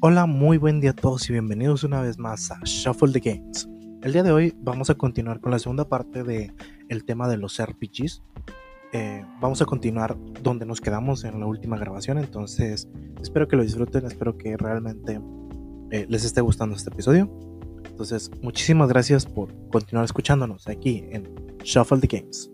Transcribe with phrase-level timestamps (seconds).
[0.00, 3.68] Hola, muy buen día a todos y bienvenidos una vez más a Shuffle the Games.
[4.00, 6.54] El día de hoy vamos a continuar con la segunda parte de
[6.88, 8.22] el tema de los RPGs.
[8.92, 12.88] Eh, vamos a continuar donde nos quedamos en la última grabación, entonces
[13.20, 15.20] espero que lo disfruten, espero que realmente
[15.90, 17.28] eh, les esté gustando este episodio.
[17.84, 21.28] Entonces, muchísimas gracias por continuar escuchándonos aquí en
[21.64, 22.48] Shuffle the Games.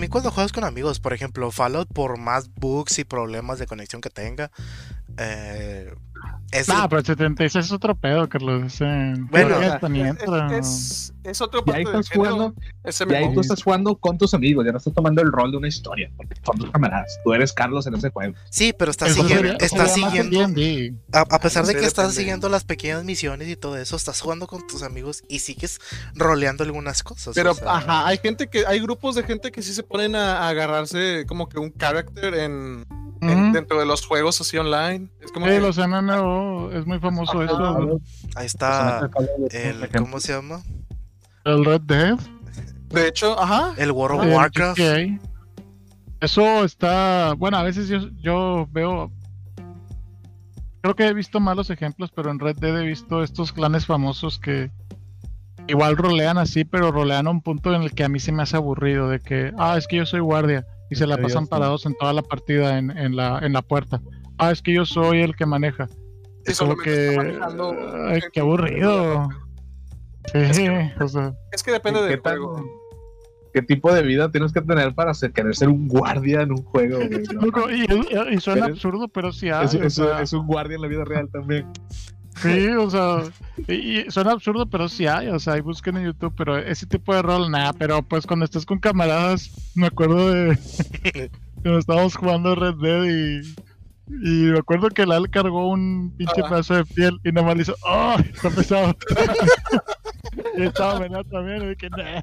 [0.00, 4.00] También cuando juegas con amigos, por ejemplo, Fallout, por más bugs y problemas de conexión
[4.00, 4.50] que tenga,
[5.18, 5.94] eh,
[6.52, 8.78] es ah, pero 76 es otro pedo, Carlos.
[9.30, 9.60] bueno,
[10.50, 14.66] es, es, otro y ahí, estás jugando, y ahí tú estás jugando con tus amigos,
[14.66, 17.20] ya no estás tomando el rol de una historia, porque son tus camaradas.
[17.22, 18.34] Tú eres Carlos en ese juego.
[18.50, 19.52] Sí, pero estás siguiendo.
[19.60, 20.40] estás siguiendo
[21.12, 24.66] a, pesar de que estás siguiendo las pequeñas misiones y todo eso, estás jugando con
[24.66, 25.78] tus amigos y sigues
[26.14, 27.34] roleando algunas cosas.
[27.36, 30.48] Pero, ajá, hay gente que, hay grupos de gente que sí se ponen a, a
[30.48, 32.86] agarrarse como que un carácter en
[33.20, 35.08] dentro de los juegos así online.
[35.20, 38.00] Es como los MMO, es muy famoso eso.
[38.34, 39.10] Ahí está
[39.50, 40.62] el, ¿cómo se llama?
[41.44, 42.18] El Red Dead.
[42.88, 43.74] De hecho, ajá.
[43.76, 44.80] El World of Warcraft.
[46.20, 49.10] Eso está, bueno, a veces yo, yo veo,
[50.82, 54.38] creo que he visto malos ejemplos, pero en Red Dead he visto estos clanes famosos
[54.38, 54.70] que
[55.66, 58.42] igual rolean así, pero rolean a un punto en el que a mí se me
[58.42, 61.86] hace aburrido, de que, ah, es que yo soy guardia y se la pasan parados
[61.86, 64.00] en toda la partida en, en, la, en la puerta.
[64.38, 65.88] Ah, es que yo soy el que maneja.
[66.44, 67.38] Es como que.
[68.08, 69.28] Ay, qué aburrido.
[70.32, 72.64] Sí, es que, o sea, es que depende del juego.
[73.52, 76.62] ¿Qué tipo de vida tienes que tener para ser, querer ser un guardia en un
[76.62, 77.00] juego?
[78.30, 79.66] y, suena absurdo, pero sí hay.
[79.66, 81.66] Es, es, un guardia en la vida real también.
[82.42, 83.22] Sí, o sea,
[83.68, 87.14] y, suena absurdo, pero sí hay, o sea, ahí busquen en YouTube, pero ese tipo
[87.14, 90.58] de rol, nada, pero pues cuando estás con camaradas, me acuerdo de
[91.62, 93.40] cuando estábamos jugando Red Dead y,
[94.08, 97.56] y me acuerdo que el Al cargó un pinche pedazo de piel y nada más
[97.56, 98.16] le hizo, ¡oh!
[98.18, 98.96] Está pesado.
[100.56, 102.22] y estaba venado también, y que nah.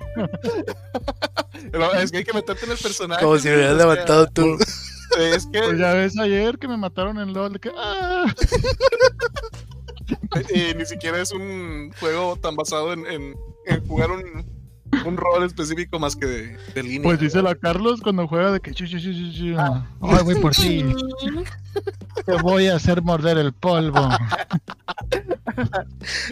[2.01, 3.23] es que hay que meterte en el personaje.
[3.23, 4.57] Como si me hubieras levantado tú.
[5.17, 5.59] Es que...
[5.59, 8.25] Pues ya ves ayer que me mataron en LOL, que ¡ah!
[10.53, 13.35] y ni siquiera es un juego tan basado en,
[13.87, 14.45] jugar un,
[15.05, 17.03] un, rol específico más que de, línea.
[17.03, 18.71] Pues dice la Carlos cuando juega de que
[19.57, 20.85] ah, ay, voy por ti.
[22.25, 24.09] Te voy a hacer morder el polvo.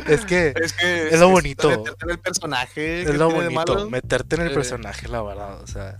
[0.07, 1.69] es que es, lo bonito.
[1.69, 3.01] Meterte en el personaje.
[3.01, 4.53] Es lo bonito, meterte en el eh.
[4.53, 5.61] personaje, la verdad.
[5.61, 5.99] O sea.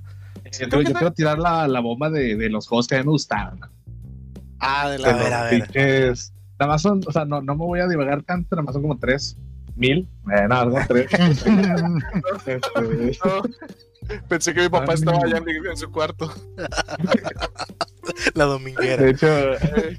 [0.58, 3.59] Yo, quiero tirar la, la bomba de, de, los juegos que a mí me gustaron.
[4.59, 6.16] Ah, de la a ver, a ver.
[6.60, 8.84] Nada más son, o sea, no, no me voy a divagar tanto, nada más son
[8.84, 9.38] como tres
[9.76, 10.08] mil.
[10.32, 11.10] Eh, no, algo tres.
[14.30, 16.32] Pensé que mi papá estaba allá en, su cuarto.
[18.36, 19.04] La dominguera.
[19.04, 19.98] De hecho, eh,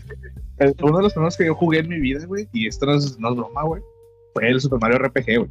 [0.83, 3.19] uno de los primeros que yo jugué en mi vida, güey, y esto no es,
[3.19, 3.83] no es broma, güey,
[4.33, 5.51] fue el Super Mario RPG, güey.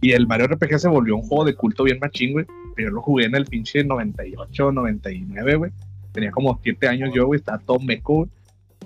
[0.00, 2.46] Y el Mario RPG se volvió un juego de culto bien machín, güey.
[2.74, 5.70] Pero yo lo jugué en el pinche 98, 99, güey.
[6.12, 8.30] Tenía como 7 años yo, güey, estaba todo meco, güey.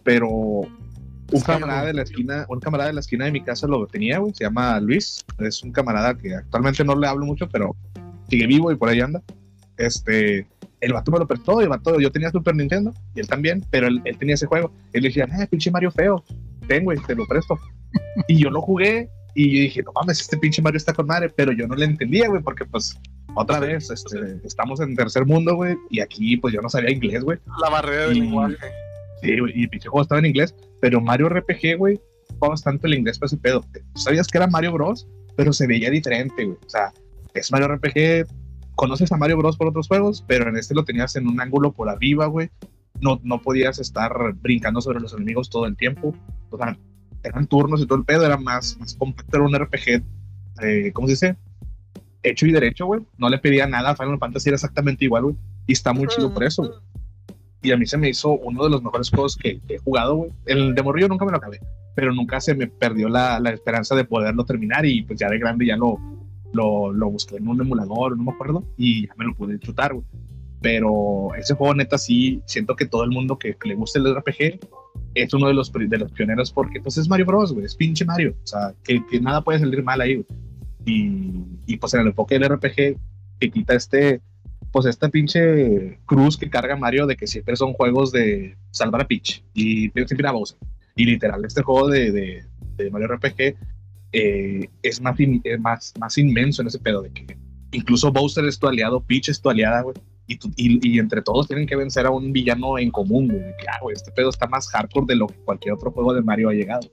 [0.04, 0.62] Pero
[1.32, 4.18] un camarada de la esquina, un camarada de la esquina de mi casa lo tenía,
[4.18, 7.76] güey, se llama Luis, es un camarada que actualmente no le hablo mucho, pero
[8.28, 9.22] sigue vivo y por ahí anda.
[9.76, 10.46] Este,
[10.80, 13.64] el vato me lo prestó, y el vato, yo tenía Super Nintendo y él también,
[13.70, 14.72] pero él, tenía ese juego.
[14.92, 16.24] Él decía, eh, pinche Mario feo,
[16.66, 17.58] tengo, güey, te lo presto.
[18.28, 21.30] y yo lo jugué y yo dije, no mames, este pinche Mario está con madre,
[21.34, 22.98] pero yo no le entendía, güey, porque pues
[23.34, 27.22] otra vez, este, estamos en tercer mundo, güey, y aquí pues yo no sabía inglés,
[27.22, 27.38] güey.
[27.60, 28.56] La barrera del lenguaje.
[29.22, 32.94] Sí, y el pinche juego estaba en inglés, pero Mario RPG, güey, jugaba bastante el
[32.94, 33.64] inglés para ese pedo.
[33.94, 36.58] Sabías que era Mario Bros, pero se veía diferente, güey.
[36.64, 36.92] O sea,
[37.34, 38.26] es Mario RPG,
[38.76, 41.72] conoces a Mario Bros por otros juegos, pero en este lo tenías en un ángulo
[41.72, 42.50] por arriba, güey.
[43.00, 46.14] No, no podías estar brincando sobre los enemigos todo el tiempo.
[46.50, 46.78] O sea,
[47.22, 50.02] eran turnos y todo el pedo, era más, más compacto, era un RPG,
[50.62, 51.36] eh, ¿cómo se dice?
[52.22, 53.00] Hecho y derecho, güey.
[53.16, 55.36] No le pedía nada a Final Fantasy, era exactamente igual, güey.
[55.66, 56.87] Y está muy chido por eso, güey
[57.62, 60.30] y a mí se me hizo uno de los mejores juegos que, he jugado, güey.
[60.46, 61.60] El de Morrillo nunca me lo acabé,
[61.94, 65.38] pero nunca se me perdió la, la, esperanza de poderlo terminar y pues ya de
[65.38, 65.98] grande ya lo,
[66.52, 69.92] lo, lo, busqué en un emulador, no me acuerdo, y ya me lo pude chutar,
[69.94, 70.06] güey.
[70.60, 74.60] Pero ese juego neta sí, siento que todo el mundo que, le guste el RPG
[75.14, 78.04] es uno de los, de los pioneros porque pues es Mario Bros, güey, es pinche
[78.04, 80.26] Mario, o sea, que, que nada puede salir mal ahí, güey.
[80.84, 82.98] Y, y pues en el enfoque del RPG
[83.38, 84.20] que quita este
[84.72, 89.08] pues esta pinche cruz que carga Mario de que siempre son juegos de salvar a
[89.08, 90.58] Peach y siempre a Bowser.
[90.96, 92.42] Y literal, este juego de,
[92.76, 93.56] de, Mario RPG
[94.12, 95.16] eh, es más,
[95.60, 97.38] más, más inmenso en ese pedo de que
[97.72, 99.96] incluso Bowser es tu aliado, Peach es tu aliada, güey.
[100.26, 103.42] Y, y, entre todos tienen que vencer a un villano en común, güey.
[103.66, 106.50] Ah, güey, este pedo está más hardcore de lo que cualquier otro juego de Mario
[106.50, 106.86] ha llegado.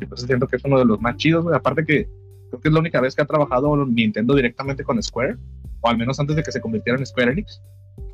[0.00, 1.54] Entonces siento que es uno de los más chidos, güey.
[1.54, 2.08] Aparte que
[2.48, 5.36] creo que es la única vez que ha trabajado Nintendo directamente con Square,
[5.84, 7.60] o al menos antes de que se convirtiera en Square Enix.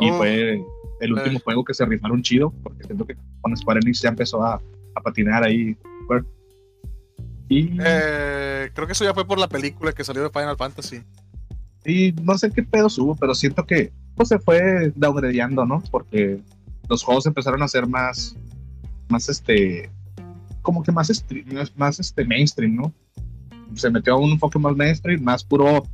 [0.01, 0.19] Y oh.
[0.19, 0.61] fue
[1.01, 4.43] el último juego que se rifaron chido, porque siento que con Square Enix ya empezó
[4.43, 4.61] a,
[4.95, 5.77] a patinar ahí.
[7.49, 7.79] Y...
[7.81, 11.03] Eh, creo que eso ya fue por la película que salió de Final Fantasy.
[11.85, 15.83] Y no sé qué pedo hubo, pero siento que pues, se fue downgradeando, ¿no?
[15.91, 16.41] Porque
[16.89, 18.37] los juegos empezaron a ser más,
[19.09, 19.89] más este,
[20.63, 21.25] como que más,
[21.77, 22.93] más este mainstream, ¿no?
[23.75, 25.85] Se metió a un enfoque más mainstream, más puro,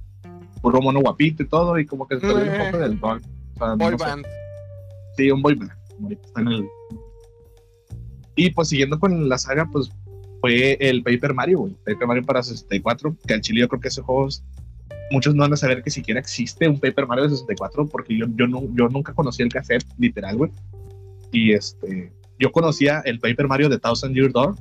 [0.66, 4.26] puro mono guapito y todo, y como que se perdió un poco del boy band.
[5.16, 6.66] Sí, un boy band.
[8.34, 9.88] Y pues siguiendo con la saga, pues
[10.40, 11.76] fue el Paper Mario, güey.
[11.84, 14.26] Paper Mario para 64, que al chile yo creo que ese juego
[15.12, 18.26] muchos no van a saber que siquiera existe un Paper Mario de 64 porque yo,
[18.34, 20.50] yo, no, yo nunca conocí el cassette literal, güey.
[21.30, 24.56] Y este, yo conocía el Paper Mario de Thousand Year Door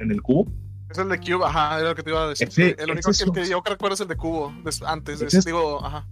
[0.00, 0.52] en el cubo.
[0.90, 2.76] Es el de Cube, ajá, era lo que te iba a decir.
[2.78, 4.52] el único que, que, yo recuerdo es el de cubo,
[4.86, 6.06] antes, es, digo, ajá.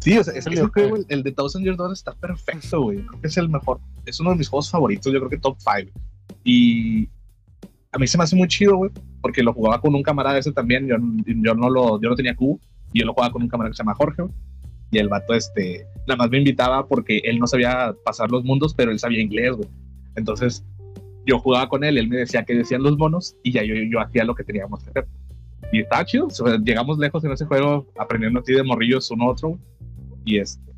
[0.00, 3.06] Sí, o sea, es, el, que, el de Thousand Year Door está perfecto, güey.
[3.06, 3.78] Creo que es el mejor.
[4.04, 5.92] Es uno de mis juegos favoritos, yo creo que top 5.
[6.42, 7.08] Y
[7.92, 8.90] a mí se me hace muy chido, güey,
[9.20, 10.88] porque lo jugaba con un camarada ese también.
[10.88, 12.58] Yo, yo, no, lo, yo no tenía cubo
[12.92, 14.24] y yo lo jugaba con un camarada que se llama Jorge,
[14.90, 18.74] Y el vato, este, nada más me invitaba porque él no sabía pasar los mundos,
[18.74, 19.68] pero él sabía inglés, güey.
[20.16, 20.64] Entonces,
[21.26, 24.00] yo jugaba con él, él me decía qué decían los monos y ya yo, yo
[24.00, 25.08] hacía lo que teníamos que hacer.
[25.72, 26.28] Y estaba chido,
[26.64, 29.58] llegamos lejos en ese juego aprendiendo así de morrillos uno otro.
[30.24, 30.72] Y este,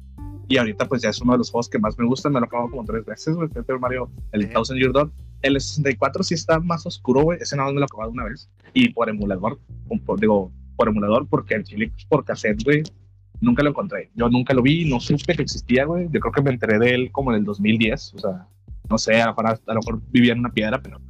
[0.48, 2.46] y ahorita pues ya es uno de los juegos que más me gustan, me lo
[2.46, 5.10] acabo como tres veces, güey, Super Mario, el Thousand Year Door.
[5.42, 8.48] El 64 sí está más oscuro, güey, ese nada más me lo acabo una vez.
[8.72, 9.58] Y por emulador,
[10.18, 12.82] digo, por emulador, porque el chile por cassette, güey,
[13.40, 14.10] nunca lo encontré.
[14.14, 16.08] Yo nunca lo vi, no supe que existía, güey.
[16.10, 18.46] Yo creo que me enteré de él como en el 2010, o sea,
[18.88, 21.00] no sé, a lo mejor, a lo mejor vivía en una piedra, pero...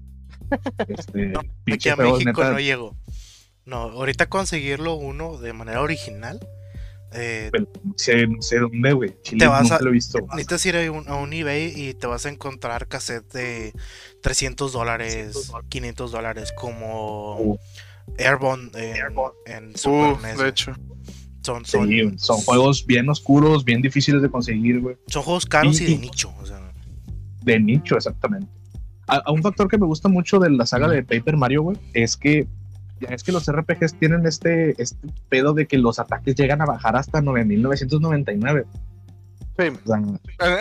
[0.88, 1.40] Este, no,
[1.72, 2.96] aquí a México no llego.
[3.64, 6.38] No, ahorita conseguirlo uno de manera original
[7.16, 9.14] eh, no, sé, dónde, güey.
[9.22, 10.18] Te vas a, lo he visto.
[10.30, 13.72] Necesitas ir a un, a un, eBay y te vas a encontrar cassette de
[14.20, 17.58] 300 dólares, 500 dólares, como uh.
[18.18, 18.70] Airborne
[19.46, 20.72] en, Super NES, De hecho.
[21.42, 24.96] Son, son, son, juegos bien oscuros, bien difíciles de conseguir, güey.
[25.06, 26.32] Son juegos caros y, de nicho.
[26.40, 26.63] O sea.
[27.44, 28.48] De nicho, exactamente.
[29.06, 32.16] A, un factor que me gusta mucho de la saga de Paper Mario, güey, es
[32.16, 32.48] que
[33.00, 36.96] es que los RPGs tienen este, este pedo de que los ataques llegan a bajar
[36.96, 38.64] hasta 9999.
[39.58, 39.64] Sí.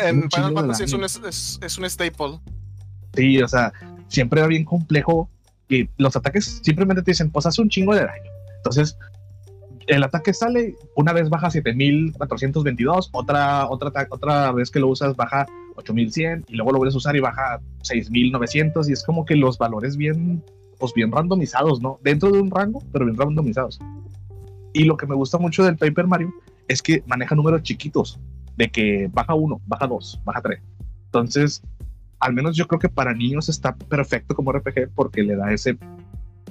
[0.04, 2.40] en Final Fantasy es un, es, un staple.
[3.16, 3.72] Sí, o sea,
[4.08, 5.30] siempre era bien complejo
[5.70, 8.32] que los ataques simplemente te dicen, pues hace un chingo de daño.
[8.58, 8.98] Entonces,
[9.88, 15.46] el ataque sale, una vez baja 7422, otra, otra, otra vez que lo usas baja
[15.76, 19.58] 8100 y luego lo vuelves a usar y baja 6900 y es como que los
[19.58, 20.44] valores bien
[20.80, 22.00] pues bien randomizados, ¿no?
[22.04, 23.80] Dentro de un rango, pero bien randomizados.
[24.74, 26.34] Y lo que me gusta mucho del Paper Mario
[26.68, 28.20] es que maneja números chiquitos,
[28.58, 30.62] de que baja uno, baja dos, baja tres.
[31.06, 31.62] Entonces,
[32.20, 35.78] al menos yo creo que para niños está perfecto como RPG porque le da ese,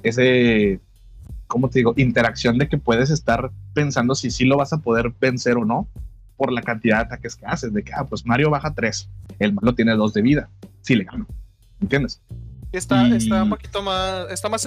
[0.03, 0.81] ese,
[1.47, 1.95] ¿cómo te digo?
[1.97, 5.89] Interacción de que puedes estar pensando si sí lo vas a poder vencer o no
[6.37, 7.73] por la cantidad de ataques que haces.
[7.73, 9.09] De que, ah, pues Mario baja tres,
[9.39, 11.27] el malo tiene dos de vida, sí le gano.
[11.81, 12.23] ¿Entiendes?
[12.73, 14.67] Está, está un poquito más, está más,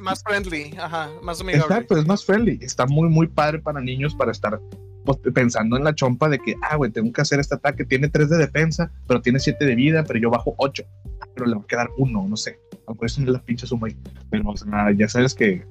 [0.00, 1.64] más, friendly, ajá, más amigable.
[1.64, 2.58] Exacto, es más friendly.
[2.60, 4.60] Está muy, muy padre para niños para estar
[5.06, 7.86] pues, pensando en la chompa de que, ah, güey, tengo que hacer este ataque.
[7.86, 10.84] Tiene 3 de defensa, pero tiene 7 de vida, pero yo bajo 8.
[11.34, 12.58] pero le va a quedar 1, no sé.
[12.86, 13.96] Aunque eso no es la pinche suma ahí.
[14.30, 14.52] Pero
[14.94, 15.66] ya sabes que,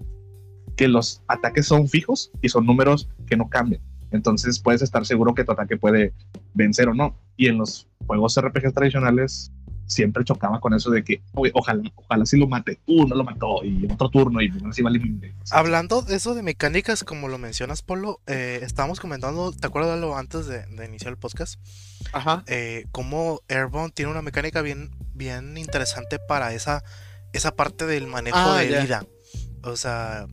[0.75, 3.83] que los ataques son fijos y son números que no cambian.
[4.11, 6.13] Entonces puedes estar seguro que tu ataque puede
[6.53, 7.15] vencer o no.
[7.35, 9.51] Y en los juegos RPGs tradicionales
[9.87, 13.63] siempre chocaba con eso de que, ojalá, ojalá sí lo mate, uh, no lo mató,
[13.63, 15.01] y otro turno, y así vale.
[15.49, 20.01] Hablando de eso de mecánicas, como lo mencionas, Polo, eh, estábamos comentando, ¿te acuerdas de
[20.01, 21.59] lo antes de, iniciar el podcast?
[22.11, 22.43] Ajá.
[22.47, 26.83] Eh, cómo Airborne tiene una mecánica bien, bien interesante para esa,
[27.33, 29.05] esa parte del manejo ah, de vida.
[29.63, 30.27] O sea,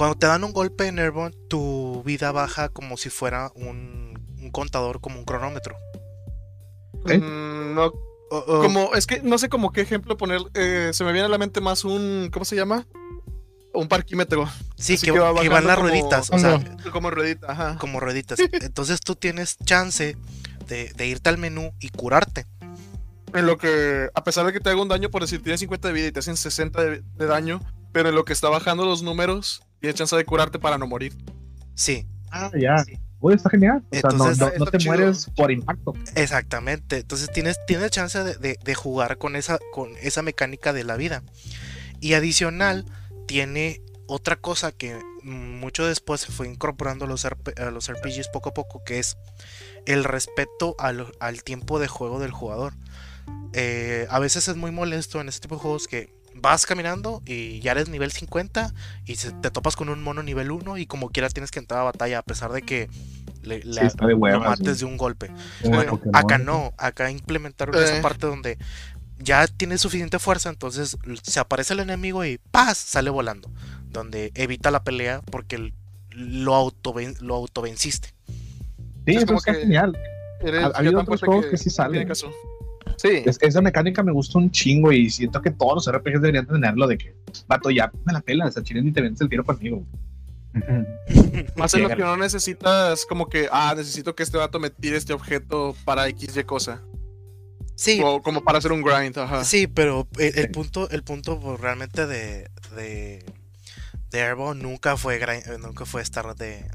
[0.00, 4.50] cuando te dan un golpe en Airborne, tu vida baja como si fuera un, un
[4.50, 5.76] contador, como un cronómetro.
[7.04, 7.92] Mm, no
[8.30, 10.40] como, es que no sé como qué ejemplo poner.
[10.54, 12.30] Eh, se me viene a la mente más un.
[12.32, 12.86] ¿Cómo se llama?
[13.74, 14.48] Un parquímetro.
[14.78, 16.30] Sí, que, van las rueditas.
[16.30, 16.58] O sea,
[16.92, 17.76] como rueditas, ajá.
[17.76, 18.38] Como rueditas.
[18.38, 20.16] Entonces tú tienes chance
[20.66, 22.46] de, irte al menú y curarte.
[23.34, 25.88] En lo que, a pesar de que te haga un daño, por decir, tienes 50
[25.88, 27.60] de vida y te hacen 60 de, de daño,
[27.92, 31.16] pero en lo que está bajando los números, tienes chance de curarte para no morir.
[31.74, 32.76] Sí, Ah, ya.
[33.18, 33.82] Uy, está genial.
[33.90, 34.94] O sea, no- Entonces, no, está- no está te chido.
[34.94, 35.92] mueres por impacto.
[36.14, 36.98] Exactamente.
[36.98, 40.96] Entonces tienes, tienes chance de, de- de jugar con esa, con esa mecánica de la
[40.96, 41.22] vida.
[42.00, 42.86] Y adicional,
[43.26, 48.28] tiene otra cosa que mucho después se fue incorporando a los, RP a los RPGs
[48.28, 49.16] poco a poco, que es
[49.86, 52.74] el respeto al, al tiempo de juego del jugador.
[53.52, 57.60] Eh, a veces es muy molesto en este tipo de juegos que vas caminando y
[57.60, 58.72] ya eres nivel 50
[59.06, 61.80] y se- te topas con un mono nivel 1 y como quiera tienes que entrar
[61.80, 62.88] a batalla a pesar de que
[63.42, 65.30] le, Sí, la- está de lo mates de un golpe.
[65.64, 66.16] Bueno, Pokémon.
[66.16, 68.02] acá no, acá implementaron esa Eh.
[68.02, 68.58] parte donde
[69.18, 72.78] ya tiene suficiente fuerza, entonces se aparece el enemigo y ¡paz!
[72.78, 73.50] sale volando,
[73.90, 75.72] donde evita la pelea porque
[76.10, 78.14] lo auto lo autovenciste.
[79.06, 79.96] Sí, Es eso como está que- genial.
[80.42, 82.32] Eres Ha- ha habido otros juegos que sí no tiene salen.
[83.02, 83.22] Sí.
[83.24, 86.86] Es- esa mecánica me gusta un chingo y siento que todos los RPGs deberían tenerlo
[86.86, 87.14] de que,
[87.46, 89.84] vato, ya me la pela, esa chile ni te vendes el tiro conmigo.
[91.56, 91.96] Más en los Llegan.
[91.96, 96.06] que no necesitas como que, ah, necesito que este vato me tire este objeto para
[96.08, 96.82] XY cosa.
[97.76, 99.44] Sí, O como para hacer un grind, ajá.
[99.44, 100.48] sí, pero el, el Sí.
[100.48, 103.24] punto, el punto pues, realmente de, de,
[104.10, 106.66] de Airborne nunca fue grind- nunca fue estar de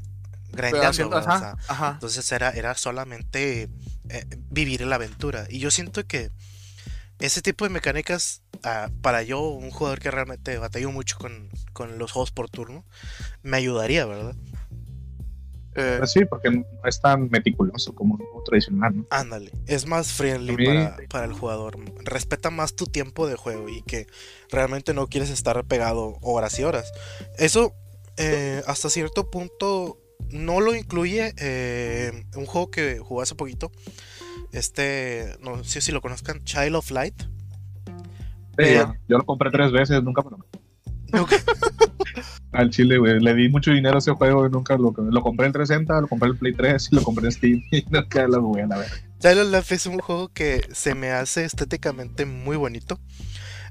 [0.50, 1.28] Pero grindeando, haciendo- ¿verdad?
[1.30, 1.90] O ajá, sea, ajá.
[1.92, 3.68] Entonces era, era solamente
[4.10, 5.46] eh, vivir la aventura.
[5.48, 6.30] Y yo siento que
[7.18, 11.98] ese tipo de mecánicas, ah, para yo, un jugador que realmente batallo mucho con, con
[11.98, 12.84] los juegos por turno,
[13.42, 14.34] me ayudaría, ¿verdad?
[15.78, 19.06] Eh, Pues sí, porque no es tan meticuloso como un juego tradicional, ¿no?
[19.10, 21.78] Ándale, es más friendly A mí- para, para el jugador.
[22.04, 24.06] Respeta más tu tiempo de juego y que
[24.50, 26.90] realmente no quieres estar pegado horas y horas.
[27.38, 27.74] Eso,
[28.16, 29.98] eh, hasta cierto punto,
[30.30, 33.70] no lo incluye eh, un juego que jugué hace poquito.
[34.52, 37.22] Este, no sé si lo conozcan, Child of Light.
[38.58, 38.64] Sí,
[39.08, 41.32] yo lo compré tres veces, nunca me lo Ok.
[42.52, 43.20] Al chile, güey.
[43.20, 46.08] Le di mucho dinero a ese juego y nunca lo, lo compré en 360, lo
[46.08, 48.78] compré en Play 3 y lo compré en Steam y nunca lo jugué a la
[48.78, 48.96] verga.
[49.18, 52.98] Child of Light es un juego que se me hace estéticamente muy bonito.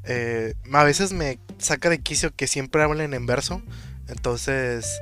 [0.04, 3.62] Eh, a veces me saca de quicio que siempre hablen en verso.
[4.08, 5.00] Entonces,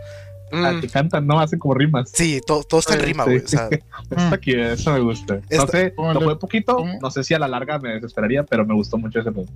[0.54, 1.40] Ah, que cantan, ¿no?
[1.40, 2.12] Hacen como rimas.
[2.14, 3.30] sí, to- todo está en Sí, rima, sí.
[3.32, 3.44] güey.
[3.44, 3.70] O sea,
[4.12, 5.36] Está aquí, eso me gusta.
[5.36, 7.00] No Esta- sé, ¿Cómo lo jugué poquito, cómo?
[7.02, 9.50] no sé si a la larga me desesperaría, pero me gustó mucho ese juego.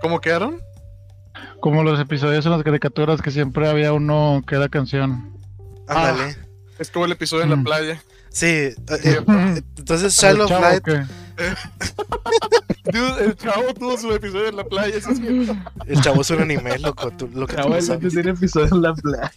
[0.00, 0.60] ¿Cómo quedaron?
[1.60, 5.32] Como los episodios en las caricaturas que siempre había uno que era canción.
[5.88, 6.36] ándale.
[6.78, 7.64] Es como el episodio en la Mm.
[7.64, 8.02] playa.
[8.30, 8.74] Sí, eh,
[9.04, 10.84] eh, entonces ¿El of Light?
[12.92, 14.96] Dude, el chavo tuvo su episodio en la playa.
[14.96, 15.56] eso es cierto.
[15.86, 18.12] el chavo es un anime, loco, tú- lo que tú no sabes.
[18.12, 19.32] tiene episodio en la playa.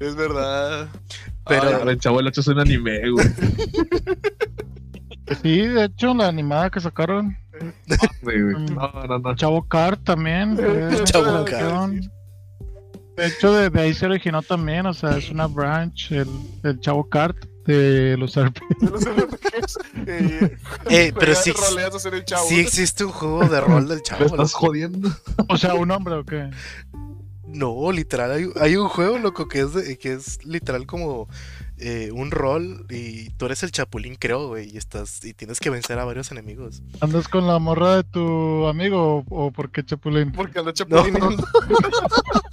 [0.00, 0.88] Es verdad.
[1.46, 3.26] Pero- Ay, el chavo el 8 es un anime, güey.
[5.42, 7.36] Sí, de hecho, la animada que sacaron.
[8.22, 8.38] güey.
[8.40, 9.30] No, no, no.
[9.30, 10.58] El Chavo Kart también.
[10.58, 12.00] El Chavo sacaron.
[13.16, 16.26] De hecho, de, de ahí se originó también, o sea, es una branch, el,
[16.64, 17.36] el Chavo Kart
[17.66, 18.60] de los RP.
[18.80, 20.56] de los RPGs, eh,
[20.90, 22.48] Eh, pero ser el chavo.
[22.48, 24.24] sí existe un juego de rol del ¿Me chavo.
[24.26, 25.10] estás jodiendo?
[25.48, 26.50] O sea, un hombre o qué.
[27.46, 31.28] No, literal, hay, hay un juego, loco, que es, de- que es literal como
[31.78, 35.68] eh, un rol y tú eres el chapulín, creo, güey, y estás y tienes que
[35.70, 36.82] vencer a varios enemigos.
[37.00, 40.30] ¿Andas con la morra de tu amigo o, o por qué Chapulín?
[40.30, 41.30] Porque anda chapulineando.
[41.30, 41.36] No,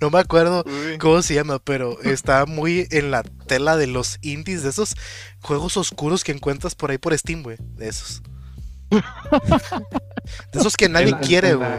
[0.00, 0.98] no me acuerdo Uy.
[0.98, 4.94] cómo se llama, pero está muy en la tela de los indies, de esos
[5.42, 8.22] juegos oscuros que encuentras por ahí por Steam, güey, de esos.
[8.90, 11.70] De esos que nadie En la- quiere, en güey.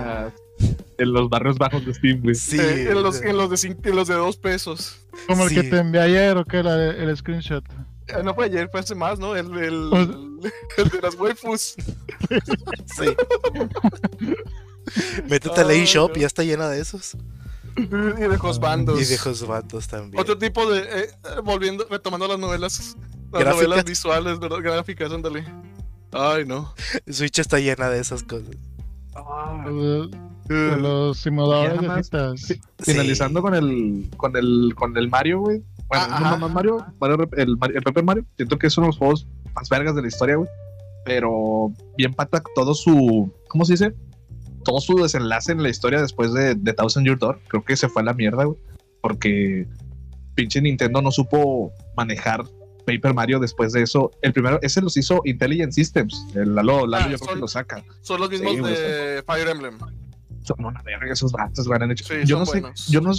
[0.97, 2.35] En los barrios bajos de Steam, güey.
[2.35, 4.97] Sí, Eh, en, los, en, los de cinco- en los de dos pesos.
[5.27, 5.55] Como el Sí.
[5.55, 7.63] que te envié ayer o qué, la- el screenshot.
[8.07, 9.35] Eh, No fue ayer, fue hace más, ¿no?
[9.35, 9.89] El, el,
[10.77, 11.75] el de las waifus.
[12.95, 13.05] sí.
[15.29, 16.17] Métete a la Ay, eShop no.
[16.17, 17.17] y ya está llena de esos.
[17.77, 19.01] Y de Josbandos.
[19.01, 20.21] Y de Josbatos también.
[20.21, 20.79] Otro tipo de.
[20.81, 21.09] eh,
[21.43, 22.95] volviendo, retomando las novelas.
[23.31, 23.55] Las Gráficas.
[23.67, 24.59] novelas visuales, ¿verdad?
[24.61, 25.45] Gráficas, ándale.
[26.13, 26.73] Ay, no.
[27.09, 28.47] Switch está llena de esas cosas.
[29.65, 30.09] De,
[30.47, 32.09] de los simuladores.
[32.37, 32.59] Sí.
[32.79, 35.61] Finalizando con el con el con el Mario, güey.
[35.87, 38.89] Bueno, Ah, no más Mario, Mario el, el Paper Mario, siento que es uno de
[38.89, 40.49] los juegos más vergas de la historia, güey.
[41.05, 43.93] Pero bien pata todo su, ¿cómo se dice?
[44.65, 47.87] Todo su desenlace en la historia después de, de Thousand Year Door, creo que se
[47.87, 48.57] fue a la mierda, güey.
[49.01, 49.67] Porque
[50.33, 52.43] pinche Nintendo no supo manejar
[52.85, 54.11] Paper Mario después de eso.
[54.21, 56.27] El primero, ese los hizo Intelligent Systems.
[56.35, 57.83] El Lalo, Lalo Ah, yo creo que lo saca.
[58.01, 59.77] Son los mismos Sí, de Fire Emblem.
[60.43, 61.79] Son una verga esos vatos, güey.
[61.81, 63.11] han hecho- Sí, yo no sé, yo no,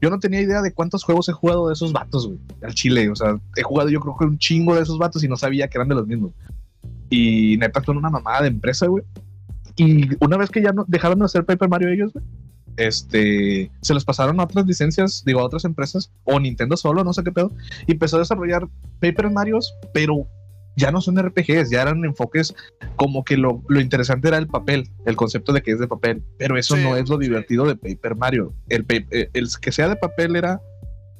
[0.00, 2.38] yo no tenía idea de cuántos juegos he jugado de esos vatos, güey.
[2.62, 5.28] Al chile, o sea, he jugado yo creo que un chingo de esos vatos y
[5.28, 6.32] no sabía que eran de los mismos.
[7.10, 9.04] Y neta son una mamada de empresa, güey.
[9.76, 12.24] Y una vez que ya no dejaron de hacer Paper Mario ellos, güey,
[12.76, 17.12] este, se los pasaron a otras licencias, digo, a otras empresas, o Nintendo solo, no
[17.12, 17.52] sé qué pedo,
[17.86, 18.68] y empezó a desarrollar
[19.00, 20.26] Paper Marios, pero
[20.76, 22.54] ya no son RPGs, ya eran enfoques
[22.96, 26.22] como que lo, lo interesante era el papel, el concepto de que es de papel,
[26.38, 27.24] pero eso Sí, no es lo sí.
[27.24, 28.54] divertido de Paper Mario.
[28.68, 30.62] El, eh, el que sea de papel era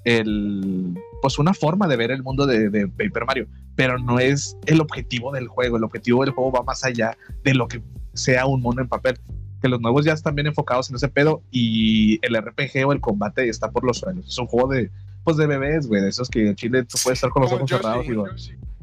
[0.05, 4.57] el, pues una forma de ver el mundo de, de Paper Mario, pero no es
[4.67, 7.83] el objetivo del juego, el objetivo del juego va más allá de lo que
[8.15, 9.19] sea un mono en papel.
[9.61, 13.01] Que los nuevos ya están bien enfocados en ese pedo y el RPG o el
[13.01, 14.27] combate está por los suelos.
[14.27, 14.91] Es un juego de,
[15.23, 17.71] pues de bebés, güey, de esos que en Chile tú puedes estar con los ojos
[17.71, 18.05] cerrados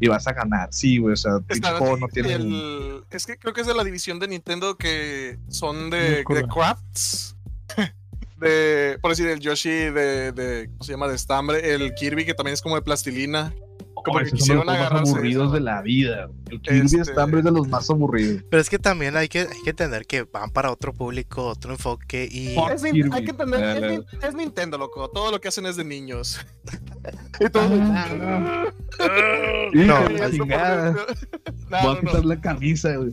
[0.02, 0.70] y, vas a ganar.
[0.72, 2.34] Sí, güey, o sea, pinche juego no tiene.
[2.34, 6.48] el- es que creo que es de la división de Nintendo que son de, de
[6.48, 7.36] crafts.
[8.40, 11.10] De, por decir, el Yoshi de, de, ¿cómo se llama?
[11.10, 11.74] De estambre.
[11.74, 13.54] El Kirby, que también es como de plastilina.
[14.38, 15.54] Son los más aburridos eso.
[15.54, 16.30] de la vida.
[16.50, 18.44] El Kirby Este- Stambre es de los más aburridos.
[18.50, 21.72] Pero es que también hay que, hay que entender que van para otro público, otro
[21.72, 22.56] enfoque y...
[22.74, 23.10] Es Kirby.
[23.14, 23.94] hay que entender, Dale.
[23.96, 25.10] es, Nin- es Nintendo, loco.
[25.10, 26.40] Todo lo que hacen es de niños.
[27.40, 27.70] y todo.
[27.72, 28.66] Ah,
[29.74, 30.96] No, chingada.
[31.70, 32.00] No, Voy a no, no.
[32.02, 33.12] quitar la camisa, güey.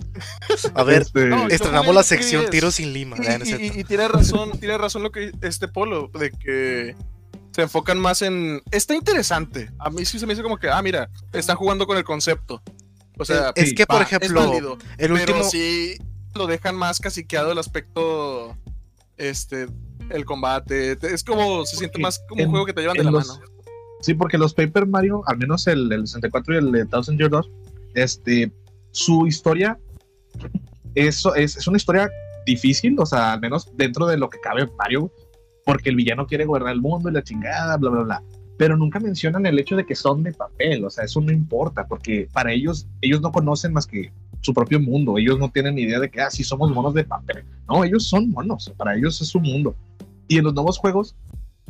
[0.75, 3.17] A ver, Este, No, estrenamos la sección es- Tiro sin Lima.
[3.19, 3.65] Y, no es y- cierto.
[3.77, 6.97] y- y tiene razón, tiene razón lo que este Polo, de que
[7.57, 8.61] se enfocan más en.
[8.71, 9.71] Está interesante.
[9.79, 12.63] A mí sí se me hizo como que, ah, mira, están jugando con el concepto.
[13.17, 14.77] O sea, es sí, que, por va, ejemplo, válido.
[14.99, 15.39] el último...
[15.39, 15.97] Pero sí
[16.35, 18.55] lo dejan más caciqueado el aspecto.
[19.17, 19.69] Este.
[20.11, 20.99] El combate.
[21.01, 21.65] Es como.
[21.65, 23.41] Se siente más como un juego que te llevan de la los- mano.
[24.03, 27.31] Sí, porque los Paper Mario, al menos el, el 64 y el de Thousand Year
[27.31, 27.47] Door,
[27.95, 28.53] este,
[28.91, 29.79] su historia
[30.95, 32.11] es, es, es una historia
[32.45, 35.11] difícil, o sea, al menos dentro de lo que cabe Mario,
[35.67, 38.23] porque el villano quiere gobernar el mundo y la chingada, bla, bla, bla.
[38.57, 41.89] Pero nunca mencionan el hecho de que son de papel, o sea, eso no importa,
[41.89, 45.83] porque para ellos, ellos no conocen más que su propio mundo, ellos no tienen ni
[45.83, 47.45] idea de que, ah, sí, somos monos de papel.
[47.69, 49.75] No, ellos son monos, para ellos es su mundo.
[50.29, 51.17] Y en los nuevos juegos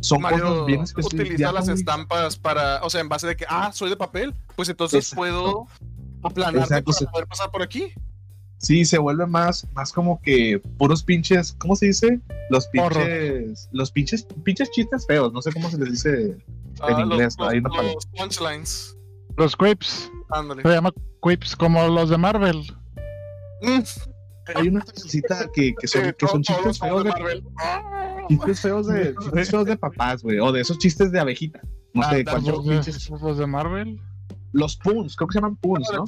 [0.00, 1.24] son Mario cosas bien específicas.
[1.24, 4.68] utiliza las estampas para, o sea, en base de que, ah, soy de papel, pues
[4.68, 5.16] entonces Exacto.
[5.16, 5.66] puedo
[6.22, 7.94] aplanarte Exacto, para poder pasar por aquí.
[8.58, 12.20] Sí, se vuelve más, más como que puros pinches, ¿cómo se dice?
[12.50, 16.36] Los pinches, los pinches, pinches chistes feos, no sé cómo se les dice.
[16.80, 18.96] Ah, inglés, los, los- punchlines.
[19.36, 20.10] Los quips.
[20.30, 20.62] Ándale.
[20.62, 20.92] Se llama
[21.22, 22.62] quips como los de Marvel.
[23.62, 23.80] Mm,
[24.54, 27.44] Hay una frasecita que, que son, que son chistes feos de, Marvel.
[28.28, 31.60] chistes feos de, chistes feos de papás, güey, o de esos chistes de abejita.
[31.92, 34.00] No Ah, sé, cuántos pinches, los de Marvel.
[34.52, 36.04] los puns, creo que se llaman puns, ¿no?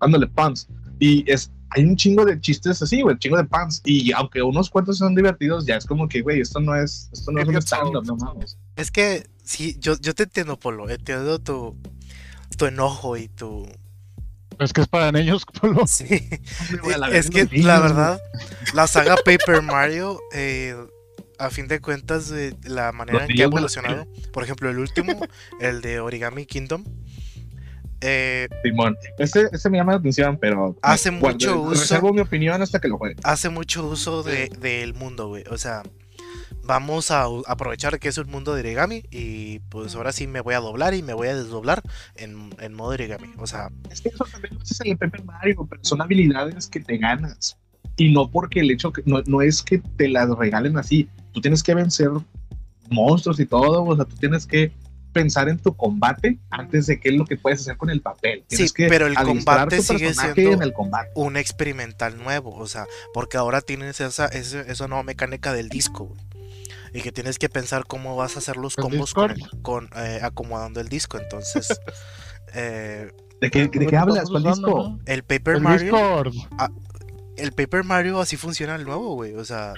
[0.00, 0.68] Ándale, puns.
[1.04, 3.82] Y es, hay un chingo de chistes así, güey, chingo de puns.
[3.84, 7.30] Y aunque unos cuantos son divertidos, ya es como que, güey, esto no es, esto
[7.30, 8.06] no es un stand-up, old.
[8.06, 8.56] no mames.
[8.76, 10.88] Es que, sí, yo, yo te entiendo, Polo.
[10.88, 11.76] Entiendo tu,
[12.56, 13.66] tu enojo y tu...
[14.58, 15.44] Es que es para niños.
[15.60, 15.86] Polo.
[15.86, 16.06] Sí.
[16.82, 17.90] Güey, es que niños, la güey.
[17.90, 18.20] verdad,
[18.72, 20.74] la saga Paper Mario, eh,
[21.38, 24.78] a fin de cuentas, de la manera Los en que ha evolucionado, por ejemplo, el
[24.78, 25.20] último,
[25.60, 26.82] el de Origami Kingdom,
[28.04, 32.20] eh, Simón, ese, ese me llama la atención, pero Hace guardo- mucho uso- Reservo mi
[32.20, 33.16] opinión hasta que lo juegue.
[33.22, 35.44] hace mucho uso de- del mundo, güey.
[35.50, 35.82] O sea,
[36.62, 40.54] vamos a aprovechar que es un mundo de origami y pues ahora sí me voy
[40.54, 41.82] a doblar y me voy a desdoblar
[42.16, 43.28] en, en modo origami.
[43.38, 46.66] O sea, Es que eso también lo haces en el Paper Mario, pero son habilidades
[46.68, 47.58] que te ganas.
[47.96, 51.08] Y no porque el hecho que no, no es que te las regalen así.
[51.32, 52.08] Tú tienes que vencer
[52.90, 53.84] monstruos y todo.
[53.84, 54.72] O sea, tú tienes que
[55.14, 58.44] pensar en tu combate antes de qué es lo que puedes hacer con el papel.
[58.46, 61.10] Tienes Sí, que pero el combate sigue siendo- en el combate.
[61.14, 66.04] un experimental nuevo, o sea, porque ahora tienes esa, ese- esa nueva mecánica del disco,
[66.08, 66.20] güey.
[66.92, 69.14] Y que tienes que pensar cómo vas a hacer los ¿El combos
[69.62, 71.18] con, eh, acomodando el disco.
[71.18, 71.66] Entonces,
[72.54, 74.28] eh, ¿De qué, de qué hablas?
[74.30, 74.98] ¿Cuál Estamos disco?
[75.06, 75.22] el.
[75.24, 76.34] Paper El Mario, Discord.
[77.36, 79.34] el Paper Mario así funciona el nuevo, güey.
[79.34, 79.74] O sea,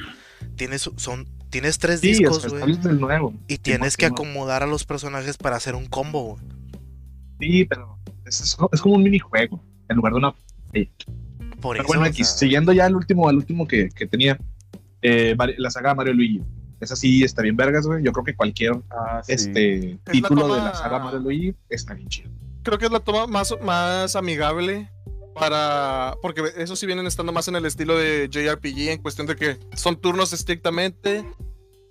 [0.56, 2.60] tienes, son, tienes tres Sí, discos, güey.
[3.00, 3.34] nuevo.
[3.48, 6.42] Y tienes que acomodar a los personajes para hacer un combo, güey.
[7.40, 10.34] Sí, pero es, es- es como un minijuego en lugar de una
[11.60, 14.38] Por Pero eso, bueno, sea, siguiendo ya al último, al último que, que tenía,
[15.02, 16.42] eh, la saga Mario Luigi.
[16.80, 18.02] Esa sí está bien vergas, güey.
[18.04, 19.32] Yo creo que cualquier Ah, sí.
[19.32, 22.30] este título de toma- la saga Mario Luigi está bien chido.
[22.62, 24.90] Creo que es la toma más, más amigable
[25.38, 26.16] para.
[26.22, 29.58] Porque eso sí vienen estando más en el estilo de JRPG, en cuestión de que
[29.76, 31.24] son turnos estrictamente.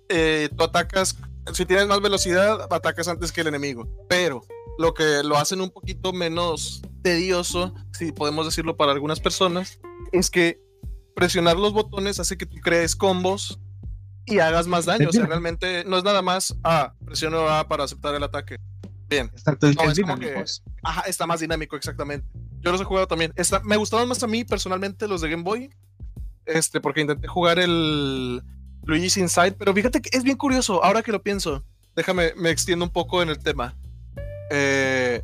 [0.08, 1.16] eh, tú atacas.
[1.52, 3.88] Si tienes más velocidad, atacas antes que el enemigo.
[4.08, 4.42] Pero
[4.78, 9.80] lo que lo hacen un poquito menos tedioso, si podemos decirlo para algunas personas,
[10.12, 10.60] es que
[11.14, 13.58] presionar los botones hace que tú crees combos
[14.26, 15.08] y hagas más daño.
[15.08, 18.56] O sea, realmente no es nada más, ah, presiono A para aceptar el ataque.
[19.08, 19.30] Bien.
[19.32, 22.26] Exacto, No, es es como dinámico, que- es- Ajá, está más dinámico, exactamente.
[22.66, 23.32] Yo los he jugado también.
[23.36, 25.70] Está, me gustaban más a mí personalmente los de Game Boy.
[26.46, 28.42] Este, porque intenté jugar el,
[28.82, 32.84] Luigi's Inside, pero fíjate que es bien curioso, ahora que lo pienso, déjame, me extiendo
[32.84, 33.76] un poco en el tema.
[34.50, 35.22] Eh,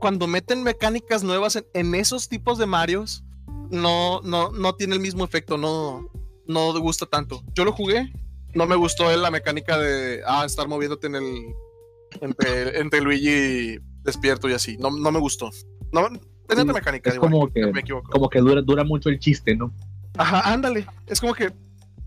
[0.00, 3.24] cuando meten mecánicas nuevas en, esos tipos de Marios,
[3.70, 6.10] no, no, no tiene el mismo efecto, no,
[6.46, 7.42] no gusta tanto.
[7.54, 8.10] Yo lo jugué,
[8.54, 11.54] no me gustó la mecánica de ah, estar moviéndote en el
[12.20, 14.78] entre Luigi despierto y así.
[14.78, 15.50] No, no me gustó.
[15.92, 16.08] No,
[16.48, 17.10] otra mecánica.
[17.10, 18.10] Es igual, como que, me equivoco.
[18.10, 19.72] como que dura, dura mucho el chiste, ¿no?
[20.16, 20.86] Ajá, ándale.
[21.06, 21.52] Es como que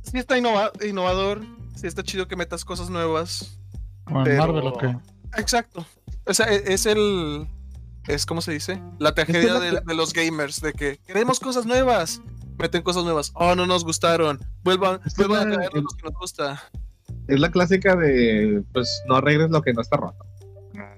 [0.04, 1.41] sí está innova- innovador,
[1.76, 3.60] sí está chido que metas cosas nuevas.
[4.06, 4.95] Como en Pero- Marvel, ¿o qué?
[5.38, 5.86] Exacto.
[6.26, 7.47] O sea, e- es el.
[8.08, 8.82] Es como se dice.
[9.00, 12.21] La tragedia la de, los gamers, de que queremos cosas nuevas.
[12.58, 13.32] Meten cosas nuevas.
[13.36, 14.39] Oh, no nos gustaron.
[14.63, 16.63] Vuelvan, Es a la- traer el- los que nos gusta.
[17.28, 20.26] Es la clásica de, pues, no arregles lo que no está roto.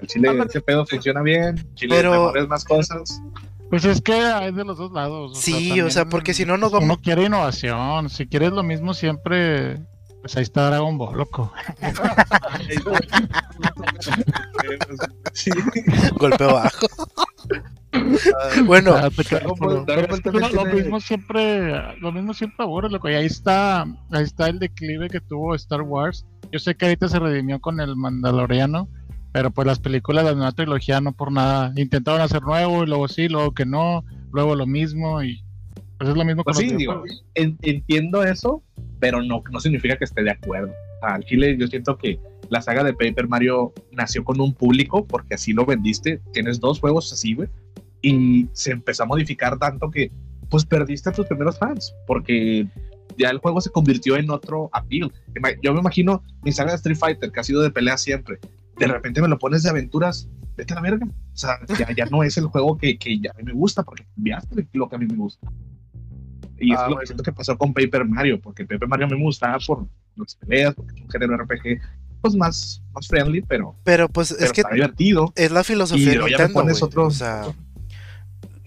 [0.02, 0.50] El chile, Ándale.
[0.50, 1.68] ese pedo funciona bien.
[1.76, 3.22] Chile, Pero- mejores más cosas.
[3.70, 5.38] Pues es que hay de los dos lados.
[5.40, 6.86] Sí, también o sea, porque si no nos vamos.
[6.86, 8.10] Uno quiere innovación.
[8.10, 9.80] Si quieres lo mismo siempre,
[10.22, 11.54] pues ahí está Dragon Ball, loco.
[15.34, 15.52] Sí.
[16.18, 16.88] Golpe bajo.
[18.66, 19.22] bueno, Ah, pero
[20.16, 23.10] es que lo, mismo siempre, lo mismo siempre aburre, loco.
[23.10, 23.82] Y ahí está,
[24.12, 26.26] ahí está el declive que tuvo Star Wars.
[26.52, 28.88] Yo sé que ahorita se redimió con el Mandaloriano,
[29.32, 32.88] pero pues las películas de la nueva trilogía no por nada intentaron hacer nuevo y
[32.88, 35.44] luego sí, luego que no, luego lo mismo y
[35.98, 37.04] pues es lo mismo con Pues los sí, digo,
[37.36, 38.64] entiendo eso,
[39.00, 40.72] pero no, no significa que esté de acuerdo.
[41.02, 45.36] Al chile yo siento que la saga de Paper Mario nació con un público porque
[45.36, 46.22] así lo vendiste.
[46.32, 47.50] Tienes dos juegos así, güey.
[48.02, 50.12] Y se empezó a modificar tanto que
[50.50, 52.66] pues perdiste a tus primeros fans porque
[53.18, 55.12] ya el juego se convirtió en otro appeal.
[55.62, 58.40] Yo me imagino mi saga de Street Fighter, que ha sido de pelea siempre.
[58.80, 61.06] De repente me lo pones de aventuras, vete a la verga.
[61.06, 63.84] O sea, ya, ya no es el juego que, que ya a mí me gusta
[63.84, 65.52] porque cambiaste lo que a mí me gusta.
[66.58, 69.08] Y eso Ah, es lo que siento que pasó con Paper Mario, porque Paper Mario
[69.08, 71.80] me gustaba por las peleas, porque es un género RPG
[72.22, 75.32] pues más, más friendly, pero, pero pues pero es que está divertido.
[75.36, 77.44] es la Y filosofía luego ya me pones O sea,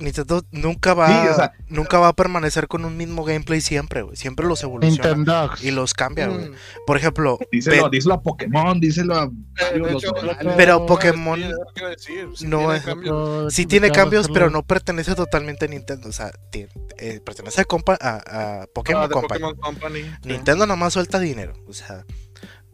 [0.03, 4.03] Nintendo nunca va, Sí, o sea, nunca va a permanecer con un mismo gameplay siempre,
[4.03, 4.17] güey.
[4.17, 5.51] Siempre los evoluciona Nintendo.
[5.63, 6.51] y los cambia, güey.
[6.51, 6.55] Mm.
[6.87, 10.13] Por ejemplo, Díselo, díselo a Pokémon, díselo a Eh, los hecho,
[10.57, 13.55] pero Pokémon decir, no tiene es- cambios.
[13.55, 16.09] sí tiene cambios, pero no pertenece totalmente a Nintendo.
[16.09, 19.41] O sea, eh, pertenece a, compa- a, a Pokémon Ah, de Company.
[19.41, 20.03] Pokémon Company.
[20.03, 20.29] sí.
[20.29, 22.05] Nintendo nomás suelta dinero, o sea,